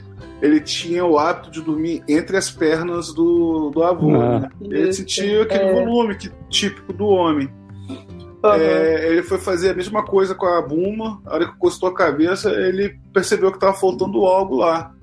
[0.42, 4.16] ele tinha o hábito de dormir entre as pernas do, do avô.
[4.16, 4.40] Ah.
[4.40, 4.50] Né?
[4.62, 5.74] Ele sentia aquele é.
[5.74, 7.50] volume que, típico do homem.
[7.90, 8.54] Uhum.
[8.54, 11.22] É, ele foi fazer a mesma coisa com a Buma.
[11.26, 14.94] A hora que encostou a cabeça, ele percebeu que tava faltando algo lá.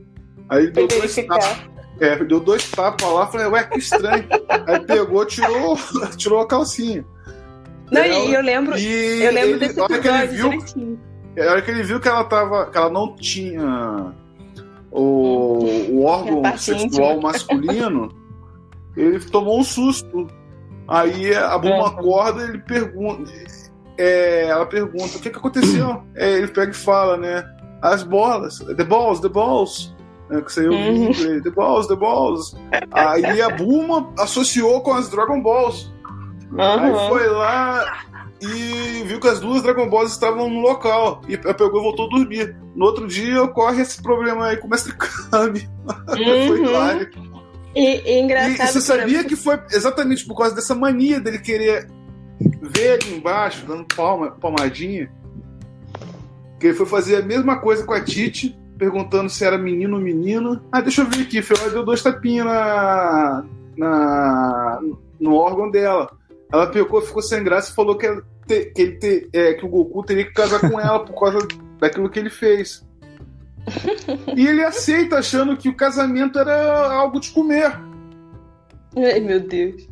[0.48, 1.72] Aí ele deu dois tapas.
[2.00, 4.24] É, deu dois tapas lá, falei, ué, que estranho.
[4.66, 5.76] Aí pegou, tirou,
[6.16, 7.04] tirou a calcinha.
[7.90, 10.50] Não, e eu lembro, e eu lembro ele, desse episódio que ele viu,
[11.38, 12.70] A hora que ele viu que ela tava.
[12.70, 14.14] que ela não tinha
[14.90, 18.10] o, o órgão sexual masculino,
[18.96, 20.26] ele tomou um susto.
[20.92, 23.32] Aí a Buma acorda ele pergunta.
[23.96, 26.02] É, ela pergunta: o que, que aconteceu?
[26.14, 27.42] É, ele pega e fala, né?
[27.80, 29.94] As bolas, the balls, the balls.
[30.30, 31.42] É, que ouviu uhum.
[31.42, 32.56] The Balls, The Balls.
[32.92, 35.92] Aí a Buma associou com as Dragon Balls.
[36.50, 36.60] Uhum.
[36.60, 38.02] Aí foi lá
[38.40, 41.22] e viu que as duas Dragon Balls estavam no local.
[41.28, 42.56] E pegou e voltou a dormir.
[42.74, 45.68] No outro dia ocorre esse problema aí com o Mestre Kami.
[45.82, 46.46] Uhum.
[46.46, 47.31] foi hilário.
[47.74, 48.68] E, e engraçado.
[48.68, 51.88] E, você sabia que foi exatamente por causa dessa mania dele querer
[52.60, 55.10] ver ali embaixo, dando palma, palmadinha,
[56.58, 60.02] que ele foi fazer a mesma coisa com a Titi perguntando se era menino ou
[60.02, 60.60] menina.
[60.72, 61.38] Ah, deixa eu ver aqui.
[61.38, 63.44] Ela deu dois tapinhas na,
[63.76, 64.80] na,
[65.20, 66.10] no órgão dela.
[66.52, 68.08] Ela pegou, ficou sem graça e falou que,
[68.46, 71.46] te, que, ele te, é, que o Goku teria que casar com ela por causa
[71.78, 72.84] daquilo que ele fez.
[74.36, 77.78] E ele aceita, achando que o casamento era algo de comer.
[78.96, 79.88] Ai, meu Deus.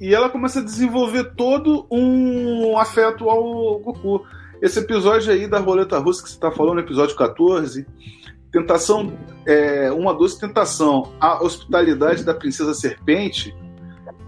[0.00, 4.24] E ela começa a desenvolver todo um afeto ao Goku.
[4.60, 7.86] Esse episódio aí da roleta russa que você está falando, episódio 14,
[8.52, 9.12] Tentação,
[9.46, 13.54] é, uma doce tentação, a hospitalidade da princesa serpente,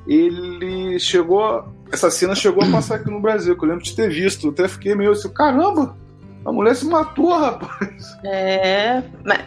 [0.07, 4.09] ele chegou, essa cena chegou a passar aqui no Brasil, que eu lembro de ter
[4.09, 5.97] visto, eu até fiquei meio assim, caramba,
[6.45, 8.19] a mulher se matou, rapaz.
[8.25, 9.03] É,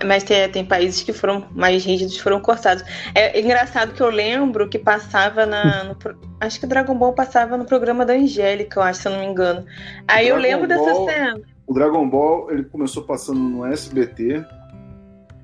[0.05, 2.83] mas tem, tem países que foram mais rígidos, foram cortados.
[3.13, 5.83] É engraçado que eu lembro que passava na.
[5.83, 5.97] No,
[6.39, 9.19] acho que o Dragon Ball passava no programa da Angélica, eu acho, se eu não
[9.19, 9.65] me engano.
[10.07, 11.41] Aí eu lembro Ball, dessa cena.
[11.67, 14.45] O Dragon Ball, ele começou passando no SBT.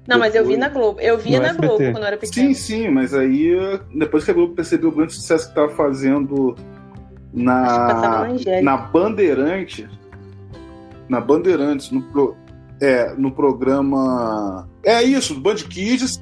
[0.08, 0.20] Não, depois...
[0.20, 1.02] mas eu vi na Globo.
[1.02, 1.68] Eu via no na SBT.
[1.68, 2.48] Globo quando eu era pequeno.
[2.48, 3.54] Sim, sim, mas aí
[3.94, 6.56] depois que a Globo percebeu o grande sucesso que estava fazendo
[7.34, 8.28] na,
[8.62, 9.88] na Bandeirante
[11.12, 12.38] na Bandeirantes, no, pro,
[12.80, 14.68] é, no programa.
[14.82, 16.22] É isso, do Band Kids.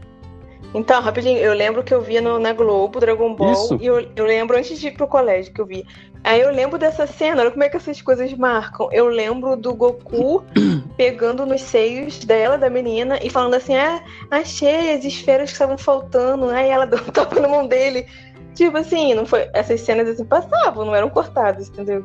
[0.73, 3.77] Então, rapidinho, eu lembro que eu via no, na Globo Dragon Ball isso.
[3.79, 5.85] e eu, eu lembro antes de ir pro colégio que eu vi.
[6.23, 8.89] Aí eu lembro dessa cena, olha como é que essas coisas marcam.
[8.91, 10.43] Eu lembro do Goku
[10.97, 15.77] pegando nos seios dela, da menina, e falando assim: ah, achei as esferas que estavam
[15.77, 16.49] faltando.
[16.49, 18.07] Aí ela deu um tapa na mão dele.
[18.55, 19.49] Tipo assim, não foi.
[19.53, 22.03] Essas cenas assim passavam, não eram cortadas, entendeu?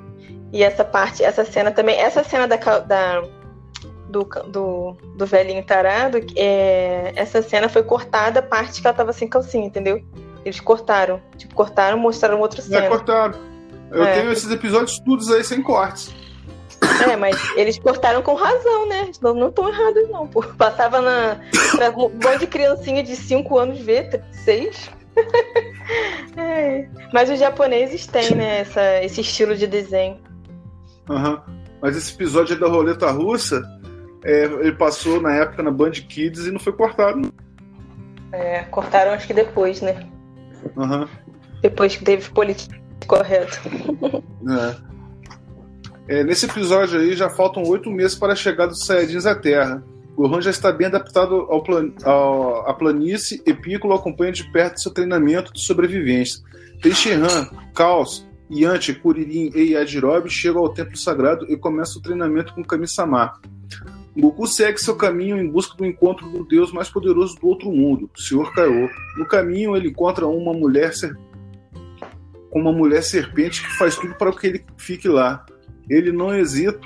[0.55, 3.25] E essa parte, essa cena também, essa cena da, da
[4.09, 9.13] do, do, do velhinho tarado, é, essa cena foi cortada a parte que ela tava
[9.13, 10.01] sem calcinha, entendeu?
[10.45, 11.21] Eles cortaram.
[11.37, 12.85] Tipo, cortaram, mostraram outra cena.
[12.85, 13.35] É, cortaram.
[13.91, 14.21] Eu é.
[14.21, 16.15] tenho esses episódios todos aí sem cortes.
[17.11, 19.11] É, mas eles cortaram com razão, né?
[19.21, 20.29] Não, não estão errados, não.
[20.29, 20.41] Pô.
[20.57, 21.41] Passava na.
[21.75, 24.89] Pra um monte de criancinha de 5 anos ver, 6.
[26.37, 26.89] é.
[27.13, 30.23] Mas os japoneses têm, né, essa, esse estilo de desenho.
[31.09, 31.39] Uhum.
[31.81, 33.63] Mas esse episódio da roleta russa,
[34.25, 37.33] é, ele passou na época na Band Kids e não foi cortado.
[38.33, 40.07] É, cortaram acho que depois, né?
[40.77, 41.07] Uhum.
[41.61, 43.61] Depois que teve política correto.
[46.09, 46.21] É.
[46.21, 46.25] é.
[46.25, 49.83] Nesse episódio aí já faltam oito meses para a chegada dos Saiyajins à Terra.
[50.17, 51.91] Gohan já está bem adaptado ao plan...
[52.05, 52.69] ao...
[52.69, 56.41] à planície e Piccolo acompanha de perto seu treinamento de sobrevivência.
[56.81, 62.55] Tem Shenhan, Caos, Yanti, Kuririn e Yajirobe chegam ao templo sagrado e começam o treinamento
[62.55, 63.41] com Kami-sama.
[64.17, 68.09] Goku segue seu caminho em busca do encontro do deus mais poderoso do outro mundo,
[68.17, 68.53] o Sr.
[68.53, 68.89] Kaiô.
[69.17, 71.17] No caminho, ele encontra uma mulher ser...
[72.53, 75.45] uma mulher serpente que faz tudo para que ele fique lá.
[75.91, 76.81] Ele não hesita,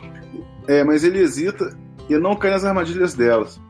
[0.66, 1.76] é, mas ele hesita
[2.08, 3.60] e não cai nas armadilhas delas.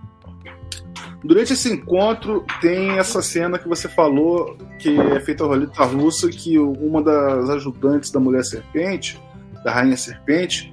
[1.22, 6.28] Durante esse encontro tem essa cena que você falou, que é feita a roleta russa,
[6.28, 9.20] que uma das ajudantes da mulher serpente,
[9.64, 10.72] da rainha serpente,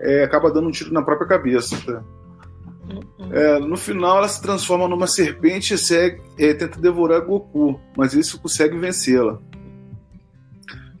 [0.00, 1.76] é, acaba dando um tiro na própria cabeça.
[1.86, 2.02] Tá?
[3.30, 8.14] É, no final ela se transforma numa serpente e segue, é, tenta devorar Goku, mas
[8.14, 9.38] isso consegue vencê-la.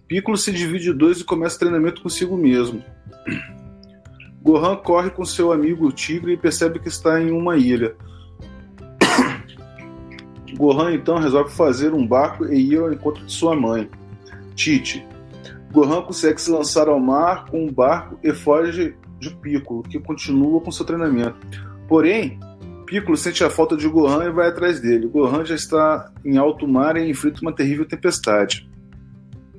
[0.06, 2.82] Piccolo se divide em dois e começa o treinamento consigo mesmo.
[4.40, 7.96] Gohan corre com seu amigo Tigre e percebe que está em uma ilha.
[10.56, 13.88] Gohan então resolve fazer um barco e ir ao encontro de sua mãe,
[14.54, 15.04] Tite.
[15.72, 20.60] Gohan consegue se lançar ao mar com um barco e foge de Piccolo, que continua
[20.60, 21.36] com seu treinamento.
[21.88, 22.38] Porém,
[22.86, 25.08] Piccolo sente a falta de Gohan e vai atrás dele.
[25.08, 28.70] Gohan já está em alto mar e enfrenta uma terrível tempestade.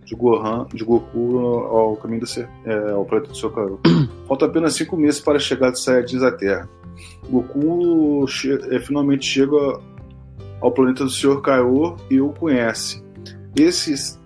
[0.06, 2.28] De Gohan, de Goku ao caminho do,
[2.70, 3.80] é, ao planeta do.
[4.28, 6.70] Falta apenas cinco meses para chegar dos Saiyajins à Terra.
[7.30, 9.80] Goku che é, finalmente chega
[10.62, 11.42] ao planeta do Sr.
[11.42, 13.04] Kaiô e o conhece.
[13.58, 14.20] Esse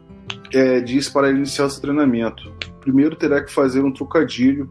[0.54, 2.52] é, diz para iniciar seu treinamento.
[2.82, 4.70] Primeiro terá que fazer um trocadilho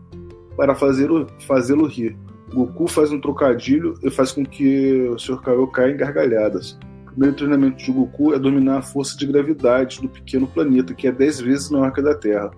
[0.57, 2.17] para fazê-lo fazê rir.
[2.53, 5.41] Goku faz um trocadilho e faz com que o Sr.
[5.41, 6.79] Kaiô caia em gargalhadas.
[7.03, 11.07] O primeiro treinamento de Goku é dominar a força de gravidade do pequeno planeta, que
[11.07, 12.51] é 10 vezes maior que a da Terra.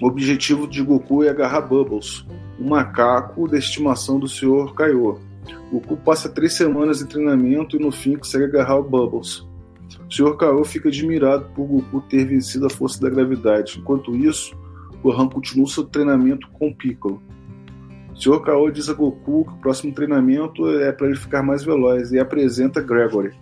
[0.00, 2.24] O objetivo de Goku é agarrar Bubbles,
[2.58, 4.72] um macaco da estimação do Sr.
[4.74, 5.18] Kaiô.
[5.70, 9.46] Goku passa três semanas em treinamento e no fim consegue agarrar o Bubbles.
[10.08, 10.36] O Sr.
[10.36, 13.78] Kaiô fica admirado por Goku ter vencido a força da gravidade.
[13.78, 14.56] Enquanto isso,
[15.02, 17.22] Gohan continua seu treinamento com Piccolo.
[18.12, 18.40] O Sr.
[18.40, 22.18] Kao diz a Goku que o próximo treinamento é para ele ficar mais veloz e
[22.18, 23.32] apresenta Gregory,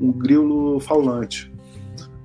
[0.00, 1.50] um grilo falante.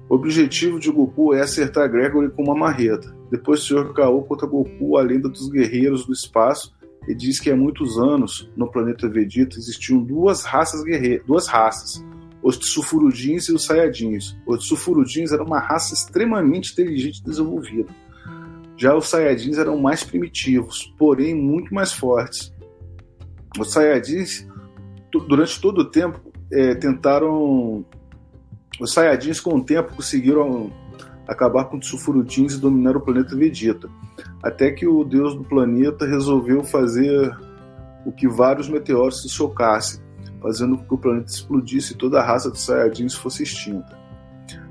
[0.09, 3.15] O objetivo de Goku é acertar Gregory com uma marreta.
[3.31, 3.93] Depois o Sr.
[3.93, 6.73] Kao conta Goku a lenda dos guerreiros do espaço
[7.07, 12.05] e diz que há muitos anos, no planeta Vegeta, existiam duas raças guerreiras, duas raças,
[12.43, 14.37] os Tsufurudins e os Saiyajins.
[14.45, 17.87] Os Tsufurudins eram uma raça extremamente inteligente e desenvolvida
[18.81, 22.51] já os Saiyajins eram mais primitivos, porém muito mais fortes.
[23.59, 24.47] Os Saiyajins,
[25.27, 26.19] durante todo o tempo,
[26.51, 27.85] é, tentaram.
[28.79, 30.71] Os Saiyajins, com o tempo, conseguiram
[31.27, 33.89] acabar com os Sulfurutins e dominar o planeta Vegeta.
[34.43, 37.35] Até que o deus do planeta resolveu fazer
[38.05, 40.01] o que vários meteoros se chocassem,
[40.41, 43.99] fazendo com que o planeta explodisse e toda a raça dos Saiyajins fosse extinta.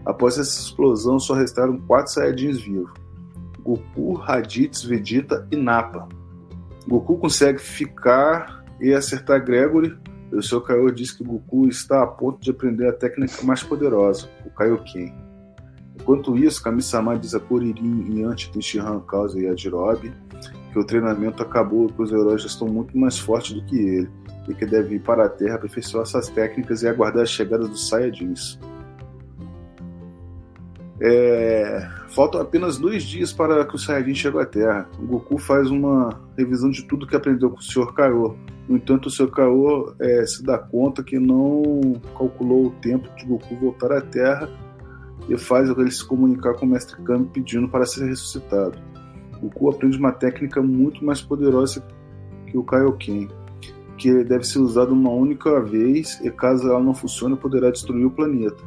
[0.04, 2.90] Após essa explosão, só restaram quatro Saiyajins vivos.
[3.62, 6.08] Goku, Raditz, Vegeta e Nappa.
[6.88, 9.96] Goku consegue ficar e acertar Gregory.
[10.32, 14.28] O seu Kaiô diz que Goku está a ponto de aprender a técnica mais poderosa,
[14.46, 15.29] o Kaioken.
[15.94, 20.12] Enquanto isso, Kami-sama diz a Kuririn, Yanti, Tenshinhan, Causa e Yajirobe
[20.72, 23.76] que o treinamento acabou e que os heróis já estão muito mais fortes do que
[23.76, 24.10] ele
[24.48, 27.88] e que deve ir para a Terra aperfeiçoar essas técnicas e aguardar a chegada dos
[27.88, 28.58] Saiyajins.
[31.00, 31.88] É...
[32.08, 34.88] Faltam apenas dois dias para que o Saiyajin chegue à Terra.
[34.98, 37.92] O Goku faz uma revisão de tudo que aprendeu com o Sr.
[37.92, 38.34] Kaiô.
[38.68, 39.30] No entanto, o Sr.
[39.30, 44.48] Kaiô é, se dá conta que não calculou o tempo de Goku voltar à Terra
[45.30, 48.76] e faz ele se comunicar com o Mestre Kami pedindo para ser ressuscitado.
[49.40, 51.86] Goku aprende uma técnica muito mais poderosa
[52.46, 53.28] que o Kaioken,
[53.96, 58.10] que deve ser usada uma única vez e caso ela não funcione poderá destruir o
[58.10, 58.62] planeta.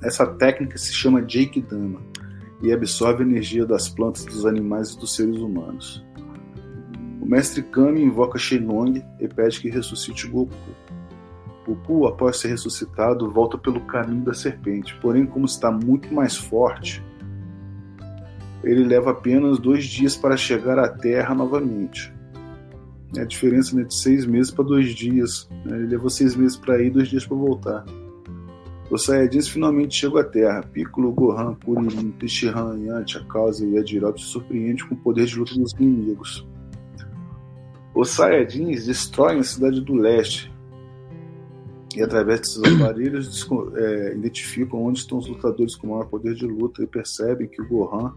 [0.00, 2.00] Essa técnica se chama Jake Dama
[2.62, 6.04] e absorve a energia das plantas, dos animais e dos seres humanos.
[7.20, 10.54] O mestre Kami invoca Shenlong e pede que ressuscite Goku.
[11.66, 17.02] Goku, após ser ressuscitado, volta pelo caminho da serpente, porém, como está muito mais forte,
[18.62, 22.12] ele leva apenas dois dias para chegar à Terra novamente.
[23.16, 25.48] É a diferença né, de seis meses para dois dias.
[25.64, 25.76] Né?
[25.76, 27.84] Ele levou seis meses para ir, dois dias para voltar.
[28.90, 30.62] Os Saiyajins finalmente chegam à Terra.
[30.62, 35.54] Piccolo, Gohan, Kuririn, Tenshinhan, Yantia, Causa e Yajirobe se surpreendem com o poder de luta
[35.54, 36.46] dos inimigos.
[37.94, 40.53] Os Saiyajins destroem a cidade do leste
[41.96, 46.82] e, através desses aparelhos, é, identificam onde estão os lutadores com maior poder de luta
[46.82, 48.12] e percebem que o Gohan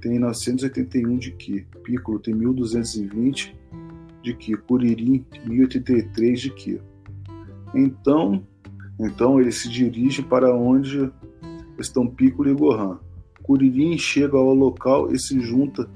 [0.00, 3.56] tem 981 de Ki, Piccolo tem 1220
[4.22, 6.80] de Ki, Kuririn 1083 de Ki.
[7.74, 8.44] Então,
[8.98, 11.10] então ele se dirige para onde
[11.78, 12.98] estão Piccolo e Gohan.
[13.42, 15.88] Kuririn chega ao local e se junta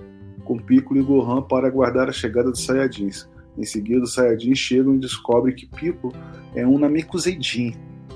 [0.44, 3.28] com Piccolo e Gohan para aguardar a chegada dos Saiyajins.
[3.56, 6.12] Em seguida, os Saiyajins chegam e descobrem que Piccolo
[6.54, 7.74] é um Namekuseidin.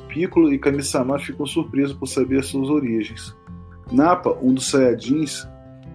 [0.08, 3.34] Piccolo e Kami-sama ficam surpresos por saber suas origens.
[3.92, 5.48] Nappa, um dos Saiyajins,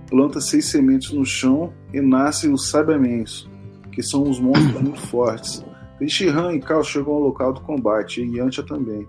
[0.10, 3.48] planta seis sementes no chão e nascem os Saibamens,
[3.92, 5.64] que são os monstros muito fortes.
[6.00, 9.08] Tenshinhan e Kao chegam ao local do combate, e Yantia também.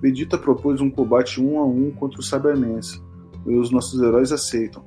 [0.00, 3.02] Vegeta propôs um combate um a um contra os Cybermans,
[3.46, 4.84] e os nossos heróis aceitam.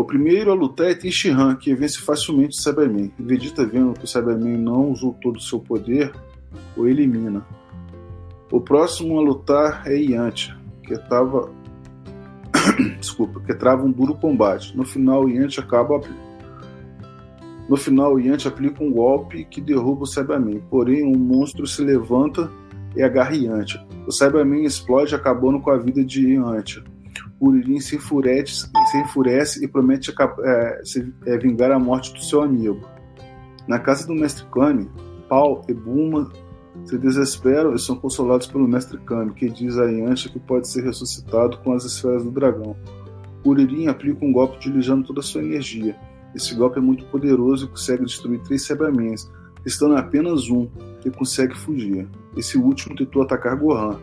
[0.00, 3.12] O primeiro a lutar é Tenshinhan, que vence facilmente o Cyberman.
[3.18, 6.10] Vegeta, vendo que o Cyberman não usou todo o seu poder,
[6.74, 7.46] o elimina.
[8.50, 11.52] O próximo a lutar é Yantia, que estava
[12.98, 14.74] desculpa, que trava um duro combate.
[14.74, 16.00] No final, Yantia acaba
[17.68, 22.50] no final, Yanti aplica um golpe que derruba o Cyberman, porém um monstro se levanta
[22.96, 23.78] e agarra Yanti.
[24.06, 26.82] O Cyberman explode, acabando com a vida de Yanti.
[27.40, 30.12] Uririn se enfurece, se enfurece e promete
[30.44, 32.80] é, se, é, vingar a morte do seu amigo.
[33.66, 34.90] Na casa do Mestre Kami,
[35.28, 36.30] Paul e Buma
[36.84, 40.84] se desesperam e são consolados pelo Mestre Kami, que diz a Yanti que pode ser
[40.84, 42.76] ressuscitado com as esferas do dragão.
[43.44, 45.96] Uririn aplica um golpe utilizando toda a sua energia.
[46.34, 49.30] Esse golpe é muito poderoso e consegue destruir três Cybermans,
[49.64, 50.68] restando apenas um
[51.00, 52.06] que consegue fugir.
[52.36, 53.98] Esse último tentou atacar Gohan,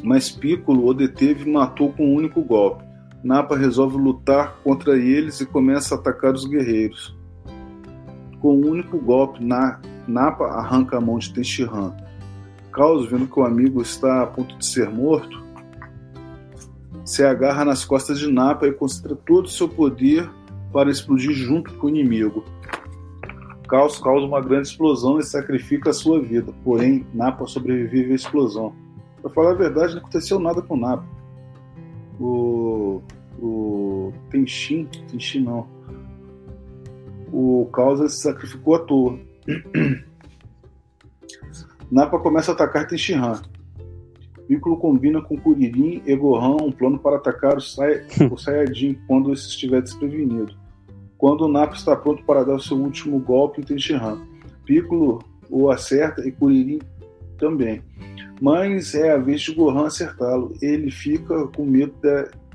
[0.00, 2.84] mas Piccolo o deteve e matou com um único golpe.
[3.22, 7.16] Napa resolve lutar contra eles e começa a atacar os guerreiros.
[8.40, 11.94] Com um único golpe, na, Napa arranca a mão de Tenshinhan.
[12.72, 15.42] Caos, vendo que o amigo está a ponto de ser morto,
[17.04, 20.30] se agarra nas costas de Napa e concentra todo o seu poder
[20.72, 22.44] para explodir junto com o inimigo.
[23.68, 28.72] Caos causa uma grande explosão e sacrifica a sua vida, porém Napa sobrevive à explosão.
[29.28, 31.04] Para falar a verdade, não aconteceu nada com Napa.
[32.18, 33.02] O,
[33.38, 35.68] o Tenshin, Tenshin não,
[37.32, 39.18] o Causa se sacrificou à toa.
[41.90, 43.40] Napa começa a atacar Tenshinhan.
[44.46, 48.02] Piccolo combina com Kuririn e Gohan um plano para atacar o, Sai
[48.32, 50.56] o Saiyajin quando esse estiver desprevenido.
[51.18, 54.18] Quando o Napa está pronto para dar o seu último golpe em Tenshinhan,
[54.64, 56.78] Piccolo o acerta e Kuririn
[57.38, 57.82] também.
[58.40, 60.52] Mas é a vez de Gohan acertá-lo.
[60.62, 61.94] Ele fica com medo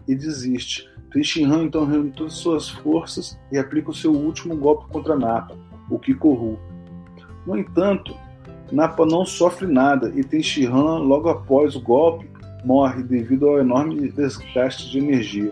[0.08, 0.90] e desiste.
[1.12, 5.56] Tenshinhan então reúne todas as suas forças e aplica o seu último golpe contra Napa,
[5.90, 6.58] o Kikoru.
[7.46, 8.16] No entanto,
[8.72, 12.28] Napa não sofre nada e Tenshinhan, logo após o golpe,
[12.66, 15.52] morre devido ao enorme desgaste de energia.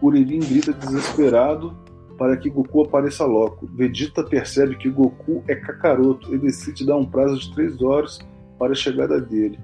[0.00, 1.74] Kuririn grita desesperado
[2.18, 3.68] para que Goku apareça logo.
[3.72, 8.18] Vegeta percebe que Goku é Kakaroto e decide dar um prazo de 3 horas
[8.58, 9.58] para a chegada dele.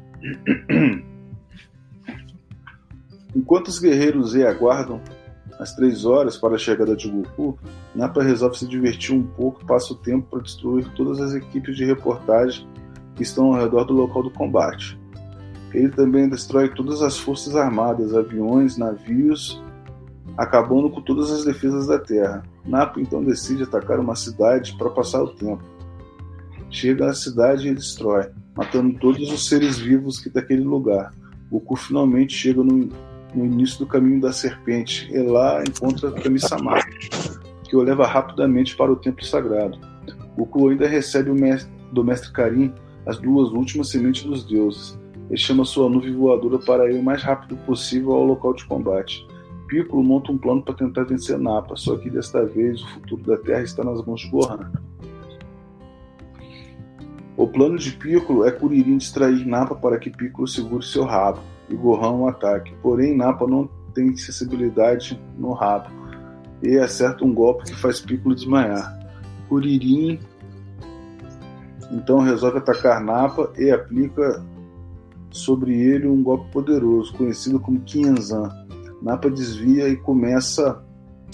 [3.35, 5.01] Enquanto os guerreiros Z aguardam
[5.59, 7.59] às três horas para a chegada de Goku,
[7.95, 11.77] Nappa resolve se divertir um pouco e passa o tempo para destruir todas as equipes
[11.77, 12.67] de reportagem
[13.15, 14.99] que estão ao redor do local do combate.
[15.73, 19.61] Ele também destrói todas as forças armadas, aviões, navios,
[20.37, 22.45] acabando com todas as defesas da Terra.
[22.65, 25.63] Nappa então decide atacar uma cidade para passar o tempo.
[26.71, 31.13] Chega à cidade e destrói, matando todos os seres vivos que daquele lugar.
[31.51, 32.89] Goku finalmente chega no
[33.35, 36.79] no início do caminho da serpente e lá encontra Kami-sama,
[37.65, 39.79] que o leva rapidamente para o templo sagrado.
[40.37, 42.73] Goku ainda recebe mestre, do mestre Karin
[43.07, 44.99] as duas últimas sementes dos deuses.
[45.29, 49.27] Ele chama sua nuvem voadora para ir o mais rápido possível ao local de combate.
[49.69, 53.37] Piccolo monta um plano para tentar vencer Nappa, só que desta vez o futuro da
[53.39, 54.71] Terra está nas mãos de Gohan.
[57.37, 61.75] O plano de Piccolo é Kuririn distrair Nappa para que Piccolo segure seu rabo e
[61.75, 62.73] Gohan um ataque.
[62.81, 65.89] Porém, Nappa não tem sensibilidade no rabo
[66.63, 68.99] e acerta um golpe que faz Piccolo desmaiar.
[69.49, 70.21] Kuririn
[71.91, 74.45] então resolve atacar Nappa e aplica
[75.31, 78.49] sobre ele um golpe poderoso, conhecido como Kienzan.
[79.03, 80.83] Nappa desvia e começa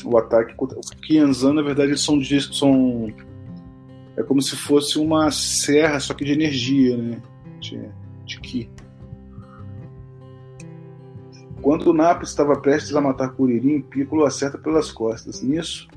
[0.04, 0.66] o ataque o
[1.02, 2.18] Kienzan, na verdade, são,
[2.52, 3.12] são
[4.20, 7.22] é como se fosse uma serra, só que de energia, né?
[7.58, 7.80] De,
[8.26, 8.70] de Ki.
[11.62, 15.42] Quando o Napa estava prestes a matar Kuririn, Piccolo acerta pelas costas.
[15.42, 15.88] Nisso,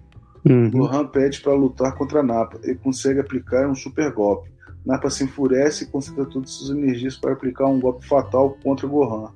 [0.45, 0.69] uhum.
[0.71, 4.51] Gohan pede para lutar contra Napa e consegue aplicar um super golpe.
[4.85, 9.31] Napa se enfurece e concentra todas suas energias para aplicar um golpe fatal contra Gohan.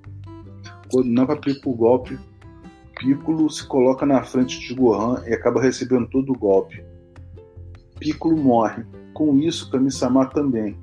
[0.91, 2.17] Quando Napa aplica o golpe,
[2.99, 6.83] Piccolo se coloca na frente de Gohan e acaba recebendo todo o golpe.
[8.00, 8.86] Piccolo morre.
[9.14, 10.78] Com isso, Kami-sama também.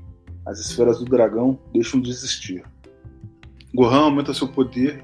[0.47, 2.65] As esferas do dragão deixam de existir.
[3.75, 5.03] Gohan aumenta seu poder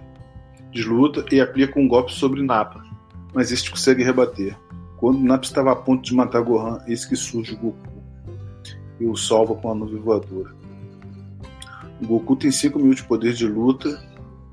[0.71, 2.83] de luta e aplica um golpe sobre Nappa,
[3.35, 4.57] mas este consegue rebater.
[4.97, 7.91] Quando Nappa estava a ponto de matar Gohan, eis que surge Goku
[9.01, 10.55] e o salva com a nuvem voadora.
[12.03, 13.89] Goku tem 5 mil de poder de luta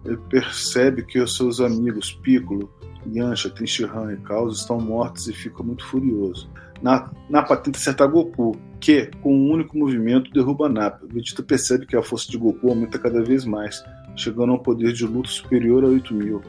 [0.05, 2.71] e percebe que os seus amigos Piccolo,
[3.13, 6.49] Yancha, Tenshinhan e Caos estão mortos e fica muito furioso.
[6.81, 11.05] Nappa tenta acertar Goku, que, com um único movimento, derruba Nappa.
[11.11, 13.83] Vegeta percebe que a força de Goku aumenta cada vez mais
[14.17, 16.41] chegando a um poder de luta superior a 8 mil.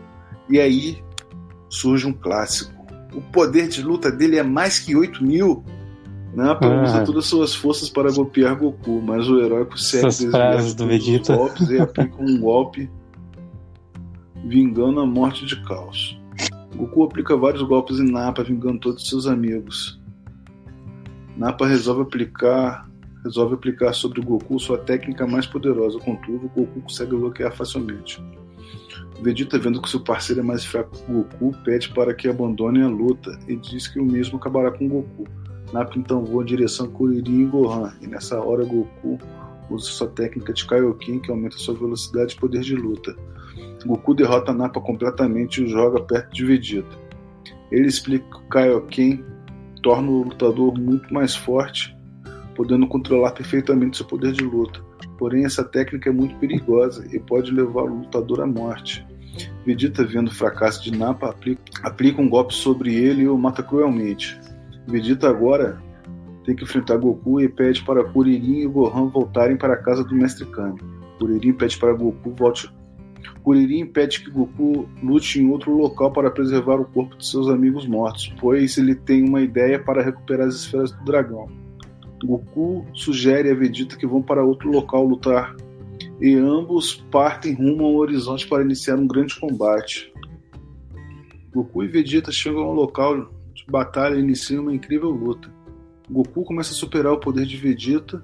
[0.48, 1.02] E aí
[1.68, 2.72] surge um clássico.
[3.14, 5.62] O poder de luta dele é mais que 8 mil.
[6.34, 6.82] Nappa ah.
[6.82, 11.36] usa todas as suas forças para golpear Goku, mas o herói consegue desviar do Vegeta.
[11.36, 12.90] golpes e aplica um golpe
[14.44, 16.18] vingando a morte de Caos.
[16.74, 20.00] Goku aplica vários golpes em Nappa, vingando todos seus amigos.
[21.38, 22.88] Nappa resolve aplicar
[23.22, 28.22] resolve aplicar sobre o Goku sua técnica mais poderosa, contudo, o Goku consegue bloquear facilmente.
[29.20, 32.82] Vegeta, vendo que seu parceiro é mais fraco que o Goku, pede para que abandone
[32.82, 35.24] a luta e diz que o mesmo acabará com o Goku.
[35.72, 39.18] Nappa então voa em direção a Kuririn e Gohan, e nessa hora Goku
[39.68, 43.14] usa sua técnica de Kaioken que aumenta sua velocidade e poder de luta.
[43.84, 46.96] Goku derrota Nappa completamente e o joga perto de Vegeta.
[47.70, 49.24] Ele explica que o Kaioken
[49.88, 51.96] torna o lutador muito mais forte
[52.54, 54.80] podendo controlar perfeitamente seu poder de luta.
[55.16, 59.06] Porém, essa técnica é muito perigosa e pode levar o lutador à morte.
[59.64, 63.62] Vegeta, vendo o fracasso de Nappa, aplica, aplica um golpe sobre ele e o mata
[63.62, 64.38] cruelmente.
[64.86, 65.80] Vegeta agora
[66.44, 70.14] tem que enfrentar Goku e pede para Kuririn e Gohan voltarem para a casa do
[70.14, 70.78] Mestre Kami.
[71.18, 72.70] Kuririn pede para Goku volte.
[73.48, 77.86] Kuririn pede que Goku lute em outro local para preservar o corpo de seus amigos
[77.86, 81.48] mortos, pois ele tem uma ideia para recuperar as esferas do dragão.
[82.22, 85.56] Goku sugere a Vegeta que vão para outro local lutar
[86.20, 90.12] e ambos partem rumo ao horizonte para iniciar um grande combate.
[91.50, 95.50] Goku e Vegeta chegam ao local de batalha e iniciam uma incrível luta.
[96.10, 98.22] Goku começa a superar o poder de Vegeta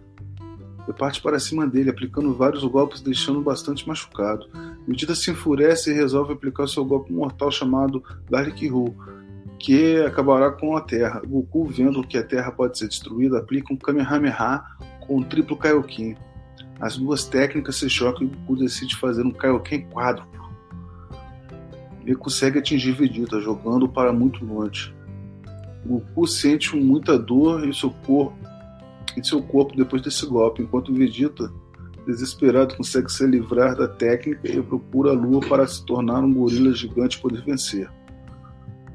[0.89, 4.47] e parte para cima dele, aplicando vários golpes, deixando bastante machucado.
[4.87, 8.95] Vegeta se enfurece e resolve aplicar seu golpe mortal chamado Garlic Ru,
[9.59, 11.23] que acabará com a Terra.
[11.27, 14.63] Goku, vendo que a Terra pode ser destruída, aplica um Kamehameha
[15.07, 16.17] com um triplo Kaioken.
[16.81, 20.45] As duas técnicas se chocam e Goku decide fazer um Kaioken quádruplo.
[22.05, 24.95] Ele consegue atingir Vegeta, jogando para muito longe.
[25.87, 28.37] Goku sente muita dor em seu corpo,
[29.17, 31.53] em seu corpo depois desse golpe, enquanto Vegeta,
[32.07, 36.73] desesperado, consegue se livrar da técnica e procura a Lua para se tornar um gorila
[36.73, 37.91] gigante e poder vencer.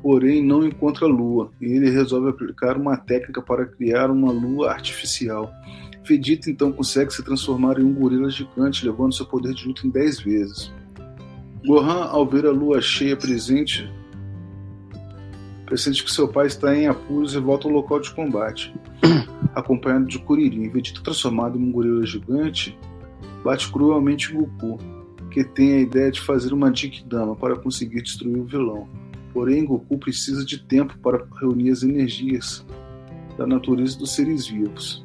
[0.01, 4.71] Porém, não encontra a Lua e ele resolve aplicar uma técnica para criar uma Lua
[4.71, 5.51] artificial.
[6.03, 9.89] Vegeta então consegue se transformar em um gorila gigante, levando seu poder de luta em
[9.89, 10.73] 10 vezes.
[11.65, 13.91] Gohan, ao ver a lua cheia presente,
[15.65, 18.73] pressente que seu pai está em apuros e volta ao local de combate,
[19.55, 20.69] acompanhado de Kuririn.
[20.69, 22.77] Vegeta, transformado em um gorila gigante,
[23.43, 24.77] bate cruelmente Goku,
[25.31, 26.71] que tem a ideia de fazer uma
[27.05, 28.87] Dama para conseguir destruir o vilão.
[29.33, 32.65] Porém, Goku precisa de tempo para reunir as energias
[33.37, 35.03] da natureza dos seres vivos.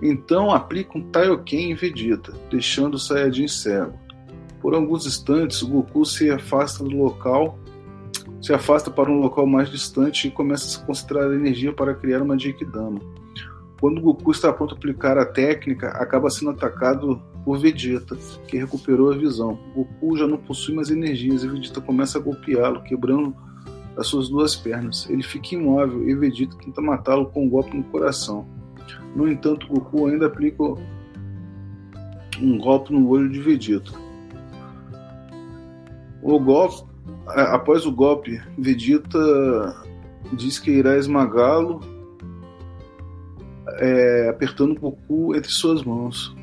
[0.00, 3.98] Então aplica um Taioken em Vegeta, deixando o Saiyajin cego.
[4.60, 7.58] Por alguns instantes, Goku se afasta do local,
[8.42, 12.36] se afasta para um local mais distante e começa a concentrar energia para criar uma
[12.36, 12.98] Genkidama.
[13.80, 18.16] Quando Goku está pronto a aplicar a técnica, acaba sendo atacado por Vegeta,
[18.46, 19.58] que recuperou a visão.
[19.74, 23.34] Goku já não possui mais energias e Vegeta começa a golpeá-lo, quebrando
[23.96, 25.08] as suas duas pernas.
[25.08, 28.46] Ele fica imóvel e Vegeta tenta matá-lo com um golpe no coração.
[29.14, 30.62] No entanto, Goku ainda aplica
[32.40, 33.92] um golpe no olho de Vegeta.
[36.22, 36.91] O golpe,
[37.26, 39.18] após o golpe, Vegeta
[40.32, 41.80] diz que irá esmagá-lo,
[43.78, 46.34] é, apertando Goku entre suas mãos.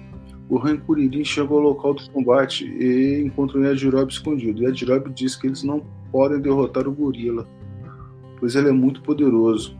[0.49, 4.63] Gohan e Kuririn chegam ao local do combate e encontram Yajirobe escondido.
[4.63, 7.47] Yajirobe diz que eles não podem derrotar o gorila,
[8.39, 9.77] pois ele é muito poderoso.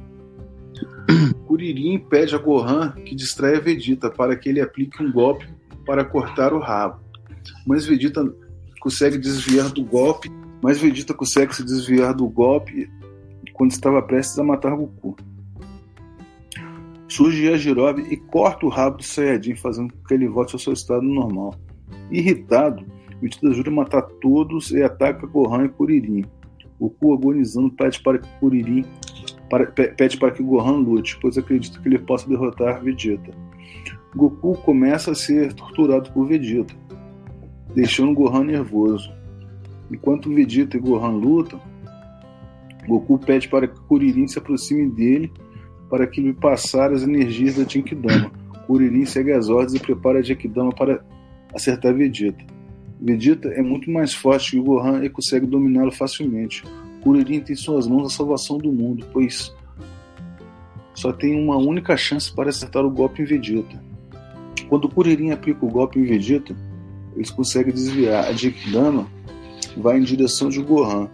[1.48, 5.48] Kuririn pede a Gohan que distraia Vegeta para que ele aplique um golpe
[5.88, 7.00] para cortar o rabo.
[7.66, 8.32] Mas Vegeta
[8.80, 10.30] consegue desviar do golpe,
[10.62, 12.90] mas Vegeta consegue se desviar do golpe
[13.54, 15.16] quando estava prestes a matar Goku.
[17.08, 20.74] Surge Yajirobe e corta o rabo do Saiyajin, fazendo com que ele volte ao seu
[20.74, 21.56] estado normal.
[22.12, 22.86] Irritado,
[23.22, 26.26] Vegeta jura matar todos e ataca Gohan e Kuririn.
[26.80, 28.86] Goku, agonizando, pede para que Kuririn
[29.50, 33.32] para, pede para que Gohan lute, pois acredita que ele possa derrotar Vegeta.
[34.16, 36.74] Goku começa a ser torturado por Vegeta,
[37.76, 39.12] deixando Gohan nervoso.
[39.92, 41.60] Enquanto Vegeta e Gohan lutam,
[42.88, 45.32] Goku pede para que Kuririn se aproxime dele
[45.90, 48.32] para que lhe passar as energias da Genkidama.
[48.68, 51.04] Kuririn segue as ordens e prepara a Genkidama para
[51.54, 52.44] acertar Vegeta.
[53.02, 56.64] Vegeta é muito mais forte que Gohan e consegue dominá-lo facilmente.
[57.02, 59.56] Kuririn tem em suas mãos a salvação do mundo, pois
[60.94, 63.82] só tem uma única chance para acertar o golpe em Vegeta.
[64.68, 66.56] Quando Kuririn aplica o golpe em Vegeta,
[67.16, 68.26] eles conseguem desviar.
[68.26, 69.08] A Genkidama
[69.78, 71.10] vai em direção de Gohan.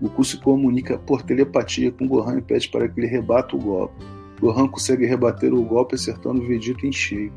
[0.00, 4.04] Goku se comunica por telepatia com Gohan e pede para que ele rebata o golpe.
[4.40, 7.32] Gohan consegue rebater o golpe acertando Vegeta em cheio,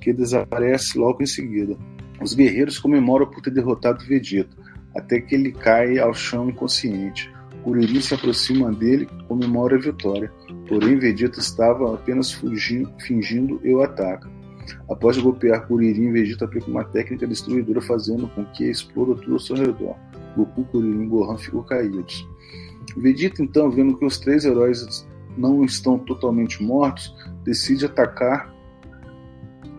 [0.00, 1.76] que desaparece logo em seguida.
[2.22, 4.56] Os guerreiros comemoram por ter derrotado Vegeta,
[4.96, 7.30] até que ele cai ao chão inconsciente.
[7.62, 10.32] Kuririn se aproxima dele e comemora a vitória.
[10.68, 14.30] Porém, Vegeta estava apenas fugindo, fingindo e o ataca.
[14.88, 19.56] Após golpear Kuririn, Vegeta aplica uma técnica destruidora, fazendo com que exploda tudo ao seu
[19.56, 19.96] redor.
[20.38, 22.28] Goku, Kuririn e Gohan ficam caídos.
[22.96, 27.14] Vegeta, então, vendo que os três heróis não estão totalmente mortos,
[27.44, 28.52] decide atacar,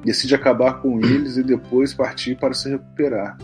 [0.04, 3.38] decide acabar com eles e depois partir para se recuperar.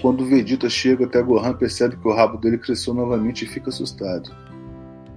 [0.00, 4.30] Quando Vegeta chega até Gohan, percebe que o rabo dele cresceu novamente e fica assustado.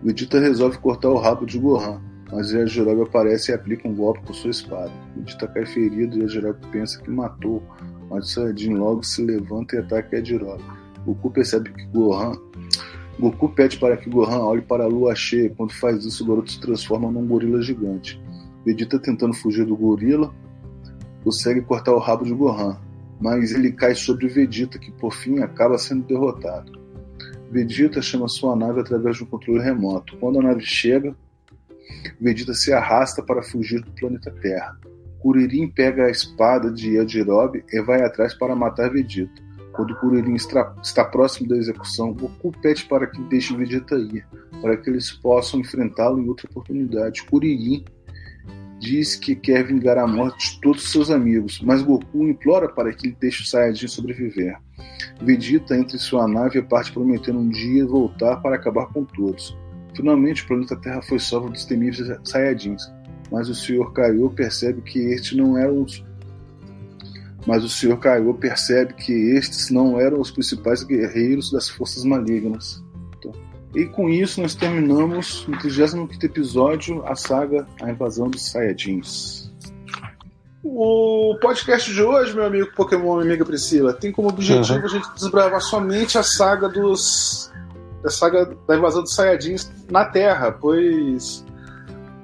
[0.02, 2.02] Vegeta resolve cortar o rabo de Gohan,
[2.32, 4.92] mas Yajirobe aparece e aplica um golpe com sua espada.
[5.16, 7.62] Vegeta cai ferido e Yajirobe pensa que matou,
[8.10, 10.79] mas Saiyajin logo se levanta e ataca Yajirobe.
[11.06, 12.34] Goku percebe que Gohan
[13.20, 15.50] Goku pede para que Gohan olhe para a lua cheia.
[15.50, 18.20] Quando faz isso, o garoto se transforma num gorila gigante.
[18.66, 20.34] Vegeta, tentando fugir do gorila,
[21.22, 22.80] consegue cortar o rabo de Gohan,
[23.20, 26.80] mas ele cai sobre Vegeta, que por fim acaba sendo derrotado.
[27.52, 30.16] Vegeta chama sua nave através de um controle remoto.
[30.18, 31.14] Quando a nave chega,
[32.22, 34.78] Vegeta se arrasta para fugir do planeta Terra.
[35.20, 39.49] Kuririn pega a espada de Yajirobe e vai atrás para matar Vegeta.
[39.80, 44.28] Quando Kuririn está próximo da execução, Goku pede para que deixe Vegeta ir,
[44.62, 47.24] para que eles possam enfrentá-lo em outra oportunidade.
[47.24, 47.86] Kuririn
[48.78, 53.08] diz que quer vingar a morte de todos seus amigos, mas Goku implora para que
[53.08, 54.58] ele deixe o Saiyajin sobreviver.
[55.22, 59.58] Vegeta entra em sua nave e parte prometendo um dia voltar para acabar com todos.
[59.96, 62.84] Finalmente, o planeta Terra foi salvo dos temíveis Saiyajins,
[63.32, 63.94] mas o Sr.
[63.94, 65.86] Kaiô percebe que este não era um
[67.50, 67.98] mas o Sr.
[67.98, 72.84] Kaiô percebe que estes não eram os principais guerreiros das forças malignas.
[73.18, 73.32] Então,
[73.74, 79.52] e com isso nós terminamos no 35 episódio a saga A Invasão dos Saiyajins.
[80.64, 84.86] O podcast de hoje, meu amigo Pokémon, minha amiga Priscila, tem como objetivo uhum.
[84.86, 87.52] a gente desbravar somente a saga dos.
[88.06, 91.44] a saga da invasão dos Saiyajins na Terra, pois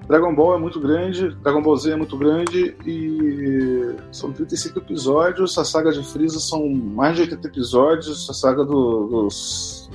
[0.07, 5.57] Dragon Ball é muito grande, Dragon Ball Z é muito grande e são 35 episódios.
[5.57, 8.29] A saga de Freeza são mais de 80 episódios.
[8.29, 9.89] A saga do, dos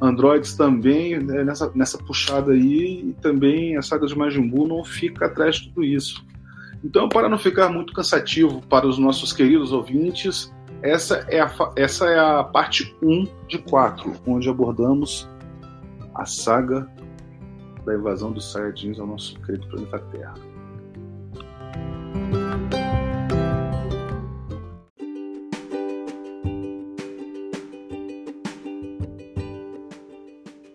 [0.00, 3.10] androids também né, nessa, nessa puxada aí.
[3.10, 6.26] E também a saga de Majin Buu não fica atrás de tudo isso.
[6.82, 12.06] Então, para não ficar muito cansativo para os nossos queridos ouvintes, essa é a, essa
[12.06, 15.28] é a parte 1 de 4, onde abordamos
[16.14, 16.88] a saga
[17.88, 20.34] da invasão dos Saiyajins ao nosso querido planeta Terra.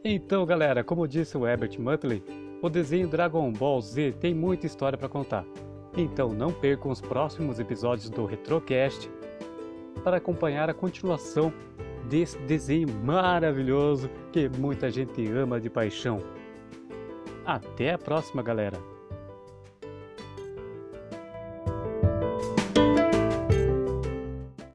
[0.03, 2.23] Então, galera, como disse o Herbert Mutley,
[2.61, 5.45] o desenho Dragon Ball Z tem muita história para contar.
[5.95, 9.09] Então, não percam os próximos episódios do Retrocast
[10.03, 11.53] para acompanhar a continuação
[12.09, 16.19] desse desenho maravilhoso que muita gente ama de paixão.
[17.45, 18.92] Até a próxima, galera!